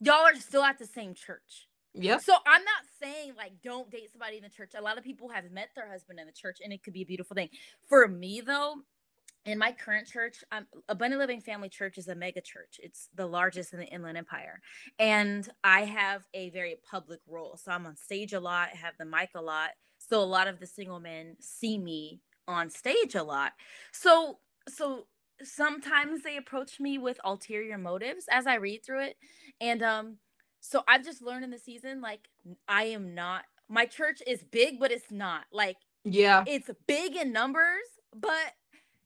y'all 0.02 0.26
are 0.26 0.36
still 0.36 0.64
at 0.64 0.78
the 0.78 0.86
same 0.86 1.14
church. 1.14 1.68
Yeah. 1.94 2.18
So 2.18 2.34
I'm 2.46 2.64
not 2.64 2.84
saying 3.02 3.34
like 3.38 3.54
don't 3.64 3.90
date 3.90 4.12
somebody 4.12 4.38
in 4.38 4.44
the 4.44 4.50
church. 4.50 4.72
A 4.78 4.82
lot 4.82 4.98
of 4.98 5.04
people 5.04 5.30
have 5.30 5.50
met 5.52 5.70
their 5.76 5.90
husband 5.90 6.20
in 6.20 6.26
the 6.26 6.34
church 6.34 6.58
and 6.64 6.74
it 6.74 6.84
could 6.84 6.94
be 6.94 7.04
a 7.04 7.06
beautiful 7.06 7.36
thing. 7.36 7.50
For 7.88 8.08
me 8.08 8.42
though, 8.46 8.76
in 9.46 9.60
my 9.60 9.72
current 9.72 10.08
church, 10.08 10.44
um, 10.52 10.66
Abundant 10.90 11.20
Living 11.20 11.40
Family 11.40 11.70
Church 11.70 11.98
is 11.98 12.08
a 12.08 12.16
mega 12.16 12.42
church. 12.42 12.80
It's 12.82 13.10
the 13.16 13.28
largest 13.28 13.74
in 13.74 13.80
the 13.80 13.86
Inland 13.86 14.18
Empire. 14.18 14.60
And 14.98 15.48
I 15.64 15.86
have 15.86 16.24
a 16.34 16.50
very 16.50 16.78
public 16.90 17.20
role. 17.28 17.58
So 17.64 17.72
I'm 17.72 17.86
on 17.86 17.96
stage 17.96 18.34
a 18.34 18.40
lot, 18.40 18.70
I 18.74 18.78
have 18.78 18.96
the 18.98 19.06
mic 19.06 19.30
a 19.36 19.42
lot. 19.42 19.70
So 20.00 20.20
a 20.20 20.24
lot 20.24 20.48
of 20.48 20.60
the 20.60 20.68
single 20.68 21.00
men 21.00 21.38
see 21.40 21.78
me 21.78 22.22
on 22.48 22.70
stage 22.70 23.16
a 23.16 23.24
lot. 23.24 23.54
So 23.92 24.40
so 24.68 25.08
sometimes 25.44 26.24
they 26.24 26.38
approach 26.38 26.80
me 26.80 26.98
with 26.98 27.20
ulterior 27.24 27.78
motives 27.78 28.26
as 28.32 28.48
I 28.48 28.56
read 28.56 28.86
through 28.86 29.02
it. 29.02 29.18
And 29.60 29.84
um 29.84 30.18
so 30.62 30.84
I've 30.88 31.04
just 31.04 31.22
learned 31.22 31.44
in 31.44 31.52
the 31.52 31.60
season 31.60 32.02
like 32.02 32.28
I 32.68 32.86
am 32.86 33.14
not 33.14 33.44
my 33.68 33.86
church 33.86 34.22
is 34.26 34.44
big 34.44 34.80
but 34.80 34.92
it's 34.92 35.12
not. 35.12 35.46
Like 35.52 35.78
yeah. 36.04 36.44
It's 36.46 36.70
big 36.88 37.16
in 37.16 37.34
numbers, 37.34 37.88
but 38.16 38.54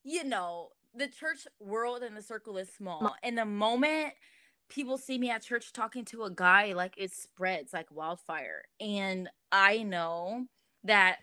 you 0.03 0.23
know, 0.23 0.69
the 0.93 1.07
church 1.07 1.47
world 1.59 2.03
and 2.03 2.15
the 2.15 2.21
circle 2.21 2.57
is 2.57 2.69
small. 2.69 3.15
And 3.23 3.37
the 3.37 3.45
moment 3.45 4.13
people 4.69 4.97
see 4.97 5.17
me 5.17 5.29
at 5.29 5.41
church 5.41 5.71
talking 5.73 6.05
to 6.05 6.23
a 6.23 6.31
guy, 6.31 6.73
like 6.73 6.93
it 6.97 7.11
spreads 7.11 7.73
like 7.73 7.87
wildfire. 7.91 8.63
And 8.79 9.29
I 9.51 9.83
know 9.83 10.45
that 10.83 11.19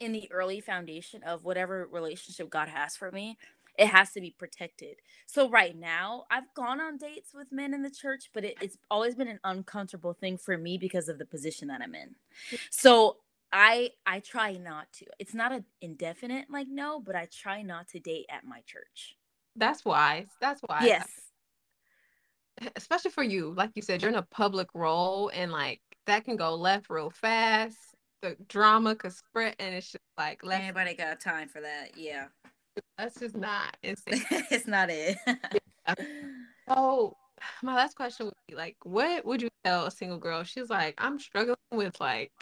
in 0.00 0.12
the 0.12 0.30
early 0.30 0.60
foundation 0.60 1.22
of 1.22 1.44
whatever 1.44 1.88
relationship 1.90 2.50
God 2.50 2.68
has 2.68 2.96
for 2.96 3.10
me, 3.10 3.38
it 3.78 3.88
has 3.88 4.12
to 4.12 4.20
be 4.20 4.30
protected. 4.30 4.96
So 5.26 5.48
right 5.48 5.76
now, 5.76 6.24
I've 6.30 6.52
gone 6.54 6.80
on 6.80 6.96
dates 6.96 7.34
with 7.34 7.50
men 7.50 7.74
in 7.74 7.82
the 7.82 7.90
church, 7.90 8.30
but 8.32 8.44
it, 8.44 8.56
it's 8.60 8.78
always 8.90 9.14
been 9.14 9.28
an 9.28 9.40
uncomfortable 9.42 10.12
thing 10.12 10.38
for 10.38 10.56
me 10.56 10.78
because 10.78 11.08
of 11.08 11.18
the 11.18 11.26
position 11.26 11.68
that 11.68 11.80
I'm 11.80 11.94
in. 11.94 12.14
So 12.70 13.16
I 13.52 13.90
I 14.06 14.20
try 14.20 14.52
not 14.54 14.92
to. 14.94 15.06
It's 15.18 15.34
not 15.34 15.52
an 15.52 15.64
indefinite 15.80 16.46
like 16.50 16.68
no, 16.68 17.00
but 17.00 17.16
I 17.16 17.26
try 17.26 17.62
not 17.62 17.88
to 17.88 18.00
date 18.00 18.26
at 18.28 18.44
my 18.44 18.60
church. 18.66 19.16
That's 19.56 19.84
wise. 19.84 20.26
That's 20.40 20.60
wise. 20.68 20.86
Yes. 20.86 21.08
Eh, 22.60 22.68
especially 22.76 23.12
for 23.12 23.22
you, 23.22 23.54
like 23.56 23.70
you 23.74 23.82
said, 23.82 24.02
you're 24.02 24.10
in 24.10 24.16
a 24.16 24.22
public 24.22 24.68
role, 24.74 25.30
and 25.32 25.52
like 25.52 25.80
that 26.06 26.24
can 26.24 26.36
go 26.36 26.54
left 26.54 26.90
real 26.90 27.10
fast. 27.10 27.93
The 28.24 28.36
drama 28.48 28.94
could 28.96 29.12
spread, 29.12 29.54
and 29.58 29.74
it's 29.74 29.92
just 29.92 30.04
like 30.16 30.42
left. 30.42 30.62
anybody 30.62 30.94
got 30.94 31.20
time 31.20 31.46
for 31.48 31.60
that. 31.60 31.90
Yeah, 31.96 32.28
that's 32.96 33.20
just 33.20 33.36
not. 33.36 33.76
It's, 33.82 34.02
it's 34.06 34.66
not 34.66 34.88
it. 34.90 35.18
So 36.66 37.16
my 37.62 37.74
last 37.74 37.96
question 37.96 38.24
would 38.26 38.34
be 38.48 38.54
like, 38.54 38.76
what 38.84 39.26
would 39.26 39.42
you 39.42 39.50
tell 39.64 39.84
a 39.84 39.90
single 39.90 40.16
girl? 40.16 40.42
She's 40.44 40.70
like, 40.70 40.94
I'm 40.96 41.18
struggling 41.18 41.56
with 41.70 42.00
like 42.00 42.32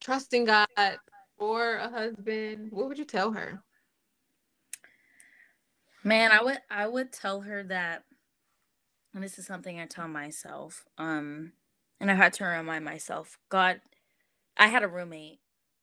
trusting 0.00 0.44
God 0.44 0.66
or 1.38 1.76
a 1.76 1.88
husband, 1.88 2.68
what 2.70 2.88
would 2.88 2.98
you 2.98 3.04
tell 3.04 3.32
her? 3.32 3.62
Man, 6.04 6.32
I 6.32 6.42
would 6.42 6.58
I 6.70 6.86
would 6.86 7.12
tell 7.12 7.42
her 7.42 7.62
that 7.64 8.04
and 9.14 9.22
this 9.22 9.38
is 9.38 9.46
something 9.46 9.80
I 9.80 9.86
tell 9.86 10.08
myself. 10.08 10.84
Um 10.98 11.52
and 12.00 12.10
I 12.10 12.14
had 12.14 12.32
to 12.34 12.44
remind 12.44 12.84
myself, 12.84 13.38
God, 13.48 13.80
I 14.58 14.68
had 14.68 14.82
a 14.82 14.88
roommate 14.88 15.40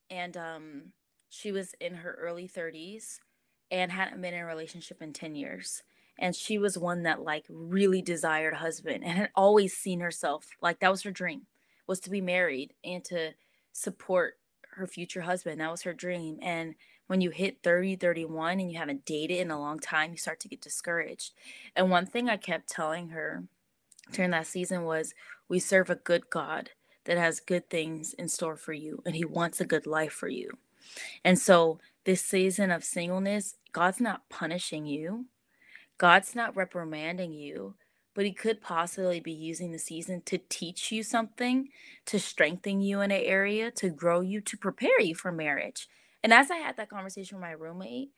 and 0.09 0.35
um 0.37 0.81
she 1.29 1.51
was 1.51 1.73
in 1.79 1.95
her 1.95 2.17
early 2.21 2.47
30s 2.47 3.19
and 3.71 3.91
hadn't 3.91 4.21
been 4.21 4.33
in 4.33 4.41
a 4.41 4.45
relationship 4.45 5.01
in 5.01 5.13
10 5.13 5.35
years 5.35 5.83
and 6.17 6.35
she 6.35 6.57
was 6.57 6.77
one 6.77 7.03
that 7.03 7.21
like 7.21 7.45
really 7.49 8.01
desired 8.01 8.53
a 8.53 8.57
husband 8.57 9.03
and 9.03 9.17
had 9.17 9.29
always 9.35 9.75
seen 9.75 9.99
herself 9.99 10.49
like 10.61 10.79
that 10.79 10.91
was 10.91 11.01
her 11.03 11.11
dream 11.11 11.47
was 11.87 11.99
to 12.01 12.09
be 12.09 12.21
married 12.21 12.73
and 12.83 13.03
to 13.05 13.31
support 13.71 14.35
her 14.71 14.87
future 14.87 15.21
husband. 15.21 15.61
That 15.61 15.71
was 15.71 15.83
her 15.83 15.93
dream. 15.93 16.37
And 16.41 16.75
when 17.07 17.21
you 17.21 17.29
hit 17.29 17.61
30, 17.63 17.97
31 17.97 18.59
and 18.59 18.71
you 18.71 18.77
haven't 18.77 19.05
dated 19.05 19.37
in 19.37 19.51
a 19.51 19.59
long 19.59 19.79
time, 19.79 20.11
you 20.11 20.17
start 20.17 20.39
to 20.41 20.47
get 20.47 20.61
discouraged. 20.61 21.33
And 21.75 21.89
one 21.89 22.05
thing 22.05 22.29
I 22.29 22.37
kept 22.37 22.69
telling 22.69 23.09
her 23.09 23.43
during 24.11 24.31
that 24.31 24.47
season 24.47 24.83
was 24.83 25.13
we 25.47 25.59
serve 25.59 25.89
a 25.89 25.95
good 25.95 26.29
God 26.29 26.71
that 27.05 27.17
has 27.17 27.39
good 27.39 27.69
things 27.69 28.13
in 28.13 28.27
store 28.27 28.57
for 28.57 28.73
you 28.73 29.01
and 29.05 29.15
he 29.15 29.25
wants 29.25 29.61
a 29.61 29.65
good 29.65 29.87
life 29.87 30.13
for 30.13 30.27
you. 30.27 30.57
And 31.23 31.39
so 31.39 31.79
this 32.03 32.21
season 32.21 32.71
of 32.71 32.83
singleness, 32.83 33.55
God's 33.71 34.01
not 34.01 34.29
punishing 34.29 34.85
you. 34.85 35.25
God's 35.97 36.35
not 36.35 36.55
reprimanding 36.55 37.33
you 37.33 37.75
but 38.15 38.25
he 38.25 38.31
could 38.31 38.61
possibly 38.61 39.19
be 39.19 39.33
using 39.33 39.71
the 39.71 39.77
season 39.77 40.21
to 40.25 40.39
teach 40.49 40.91
you 40.91 41.03
something, 41.03 41.67
to 42.05 42.17
strengthen 42.17 42.79
you 42.79 43.01
in 43.01 43.11
an 43.11 43.21
area, 43.21 43.69
to 43.71 43.89
grow 43.89 44.21
you, 44.21 44.39
to 44.41 44.57
prepare 44.57 44.99
you 45.01 45.13
for 45.13 45.31
marriage. 45.31 45.87
And 46.23 46.33
as 46.33 46.49
I 46.49 46.55
had 46.55 46.77
that 46.77 46.89
conversation 46.89 47.37
with 47.37 47.43
my 47.43 47.51
roommate, 47.51 48.09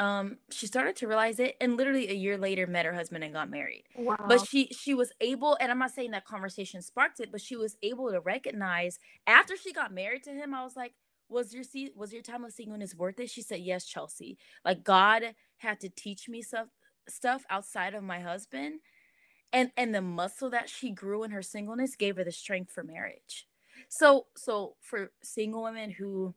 um 0.00 0.38
she 0.50 0.66
started 0.66 0.96
to 0.96 1.06
realize 1.06 1.38
it 1.38 1.56
and 1.60 1.76
literally 1.76 2.10
a 2.10 2.14
year 2.14 2.36
later 2.36 2.66
met 2.66 2.84
her 2.84 2.94
husband 2.94 3.22
and 3.22 3.32
got 3.32 3.48
married. 3.48 3.84
Wow. 3.96 4.16
but 4.28 4.46
she 4.46 4.66
she 4.66 4.92
was 4.94 5.12
able 5.20 5.56
and 5.60 5.70
i'm 5.70 5.78
not 5.78 5.92
saying 5.92 6.10
that 6.10 6.24
conversation 6.24 6.82
sparked 6.82 7.20
it 7.20 7.30
but 7.30 7.40
she 7.40 7.54
was 7.56 7.76
able 7.82 8.10
to 8.10 8.20
recognize 8.20 8.98
after 9.26 9.56
she 9.56 9.72
got 9.72 9.94
married 9.94 10.24
to 10.24 10.30
him 10.30 10.52
i 10.52 10.64
was 10.64 10.74
like 10.74 10.94
was 11.28 11.54
your 11.54 11.64
se- 11.64 11.92
was 11.96 12.12
your 12.12 12.22
time 12.22 12.44
of 12.44 12.52
singleness 12.52 12.94
worth 12.94 13.18
it? 13.20 13.30
She 13.30 13.42
said 13.42 13.60
yes 13.60 13.90
chelsie. 13.90 14.36
Like 14.64 14.84
god 14.84 15.34
had 15.58 15.80
to 15.80 15.88
teach 15.88 16.28
me 16.28 16.42
stuff 16.42 16.68
stuff 17.08 17.44
outside 17.50 17.94
of 17.94 18.02
my 18.02 18.20
husband 18.20 18.80
and 19.52 19.70
and 19.76 19.94
the 19.94 20.02
muscle 20.02 20.50
that 20.50 20.68
she 20.68 20.90
grew 20.90 21.22
in 21.22 21.30
her 21.30 21.42
singleness 21.42 21.96
gave 21.96 22.16
her 22.16 22.24
the 22.24 22.32
strength 22.32 22.72
for 22.72 22.82
marriage. 22.82 23.46
So 23.88 24.26
so 24.36 24.76
for 24.80 25.12
single 25.22 25.62
women 25.62 25.90
who 25.90 26.34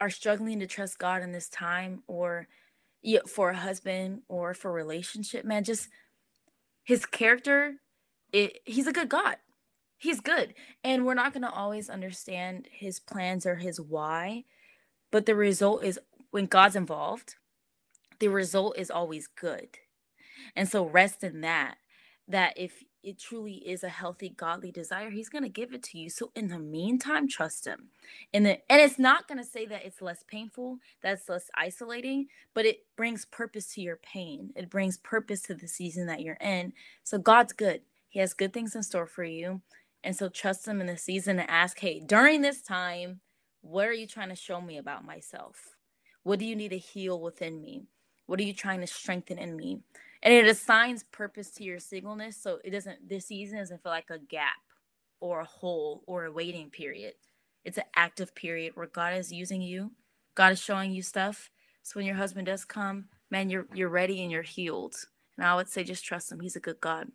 are 0.00 0.10
struggling 0.10 0.58
to 0.60 0.66
trust 0.66 0.98
god 0.98 1.22
in 1.22 1.32
this 1.32 1.48
time 1.48 2.02
or 2.06 2.48
yeah, 3.04 3.20
for 3.28 3.50
a 3.50 3.56
husband 3.56 4.22
or 4.28 4.54
for 4.54 4.72
relationship, 4.72 5.44
man, 5.44 5.62
just 5.62 5.88
his 6.82 7.04
character, 7.04 7.74
it, 8.32 8.60
he's 8.64 8.86
a 8.86 8.92
good 8.92 9.10
God. 9.10 9.36
He's 9.98 10.20
good. 10.20 10.54
And 10.82 11.04
we're 11.04 11.14
not 11.14 11.32
going 11.32 11.42
to 11.42 11.50
always 11.50 11.90
understand 11.90 12.66
his 12.70 12.98
plans 12.98 13.44
or 13.46 13.56
his 13.56 13.78
why, 13.78 14.44
but 15.10 15.26
the 15.26 15.34
result 15.34 15.84
is 15.84 16.00
when 16.30 16.46
God's 16.46 16.76
involved, 16.76 17.36
the 18.20 18.28
result 18.28 18.78
is 18.78 18.90
always 18.90 19.26
good. 19.26 19.68
And 20.56 20.68
so 20.68 20.86
rest 20.86 21.22
in 21.22 21.42
that, 21.42 21.76
that 22.26 22.54
if 22.56 22.84
it 23.04 23.18
truly 23.18 23.54
is 23.54 23.84
a 23.84 23.88
healthy 23.88 24.30
godly 24.30 24.72
desire 24.72 25.10
he's 25.10 25.28
going 25.28 25.44
to 25.44 25.50
give 25.50 25.72
it 25.72 25.82
to 25.82 25.98
you. 25.98 26.08
So 26.10 26.30
in 26.34 26.48
the 26.48 26.58
meantime 26.58 27.28
trust 27.28 27.66
him. 27.66 27.88
And 28.32 28.46
the, 28.46 28.72
and 28.72 28.80
it's 28.80 28.98
not 28.98 29.28
going 29.28 29.38
to 29.38 29.44
say 29.44 29.66
that 29.66 29.84
it's 29.84 30.02
less 30.02 30.24
painful 30.26 30.78
that's 31.02 31.28
less 31.28 31.50
isolating 31.56 32.26
but 32.54 32.66
it 32.66 32.84
brings 32.96 33.24
purpose 33.26 33.72
to 33.74 33.80
your 33.80 33.96
pain. 33.96 34.50
It 34.56 34.70
brings 34.70 34.96
purpose 34.98 35.42
to 35.42 35.54
the 35.54 35.68
season 35.68 36.06
that 36.06 36.22
you're 36.22 36.38
in. 36.40 36.72
So 37.02 37.18
god's 37.18 37.52
good. 37.52 37.82
He 38.08 38.20
has 38.20 38.32
good 38.32 38.52
things 38.52 38.74
in 38.74 38.82
store 38.82 39.06
for 39.06 39.24
you. 39.24 39.60
And 40.02 40.16
so 40.16 40.28
trust 40.28 40.66
him 40.66 40.80
in 40.80 40.86
the 40.86 40.96
season 40.96 41.38
and 41.38 41.50
ask 41.50 41.78
hey 41.78 42.00
during 42.00 42.42
this 42.42 42.62
time 42.62 43.20
what 43.60 43.88
are 43.88 43.94
you 43.94 44.06
trying 44.06 44.28
to 44.28 44.36
show 44.36 44.60
me 44.60 44.76
about 44.76 45.04
myself? 45.04 45.76
What 46.22 46.38
do 46.38 46.44
you 46.44 46.54
need 46.56 46.70
to 46.70 46.78
heal 46.78 47.20
within 47.20 47.60
me? 47.60 47.84
What 48.26 48.38
are 48.40 48.44
you 48.44 48.54
trying 48.54 48.80
to 48.80 48.86
strengthen 48.86 49.38
in 49.38 49.56
me 49.56 49.80
and 50.24 50.32
it 50.32 50.46
assigns 50.46 51.04
purpose 51.04 51.50
to 51.50 51.64
your 51.64 51.78
singleness 51.78 52.36
so 52.36 52.58
it 52.64 52.70
doesn't 52.70 53.08
this 53.08 53.26
season 53.26 53.58
doesn't 53.58 53.82
feel 53.82 53.92
like 53.92 54.08
a 54.10 54.18
gap 54.18 54.56
or 55.20 55.40
a 55.40 55.44
hole 55.44 56.02
or 56.06 56.24
a 56.24 56.32
waiting 56.32 56.70
period. 56.70 57.12
It's 57.64 57.78
an 57.78 57.84
active 57.94 58.34
period 58.34 58.72
where 58.74 58.86
god 58.86 59.14
is 59.14 59.30
using 59.30 59.60
you. 59.60 59.92
God 60.34 60.52
is 60.52 60.60
showing 60.60 60.92
you 60.92 61.02
stuff. 61.02 61.50
So 61.82 62.00
when 62.00 62.06
your 62.06 62.16
husband 62.16 62.46
does 62.46 62.64
come 62.64 63.04
man 63.30 63.50
you're 63.50 63.66
you're 63.74 63.90
ready 63.90 64.22
and 64.22 64.32
you're 64.32 64.42
healed. 64.42 64.96
And 65.36 65.46
i 65.46 65.54
would 65.54 65.68
say 65.68 65.84
just 65.84 66.04
trust 66.04 66.32
him. 66.32 66.40
He's 66.40 66.56
a 66.56 66.60
good 66.60 66.80
god. 66.80 67.12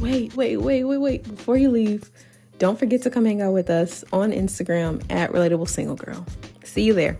Wait, 0.00 0.34
wait, 0.34 0.56
wait, 0.56 0.84
wait, 0.84 0.96
wait. 0.96 1.22
Before 1.22 1.56
you 1.56 1.70
leave, 1.70 2.10
don't 2.58 2.78
forget 2.78 3.02
to 3.02 3.10
come 3.10 3.26
hang 3.26 3.42
out 3.42 3.52
with 3.52 3.70
us 3.70 4.02
on 4.12 4.32
Instagram 4.32 5.04
at 5.10 5.30
Relatable 5.30 5.68
Single 5.68 5.94
Girl. 5.94 6.26
See 6.70 6.82
you 6.82 6.94
there. 6.94 7.18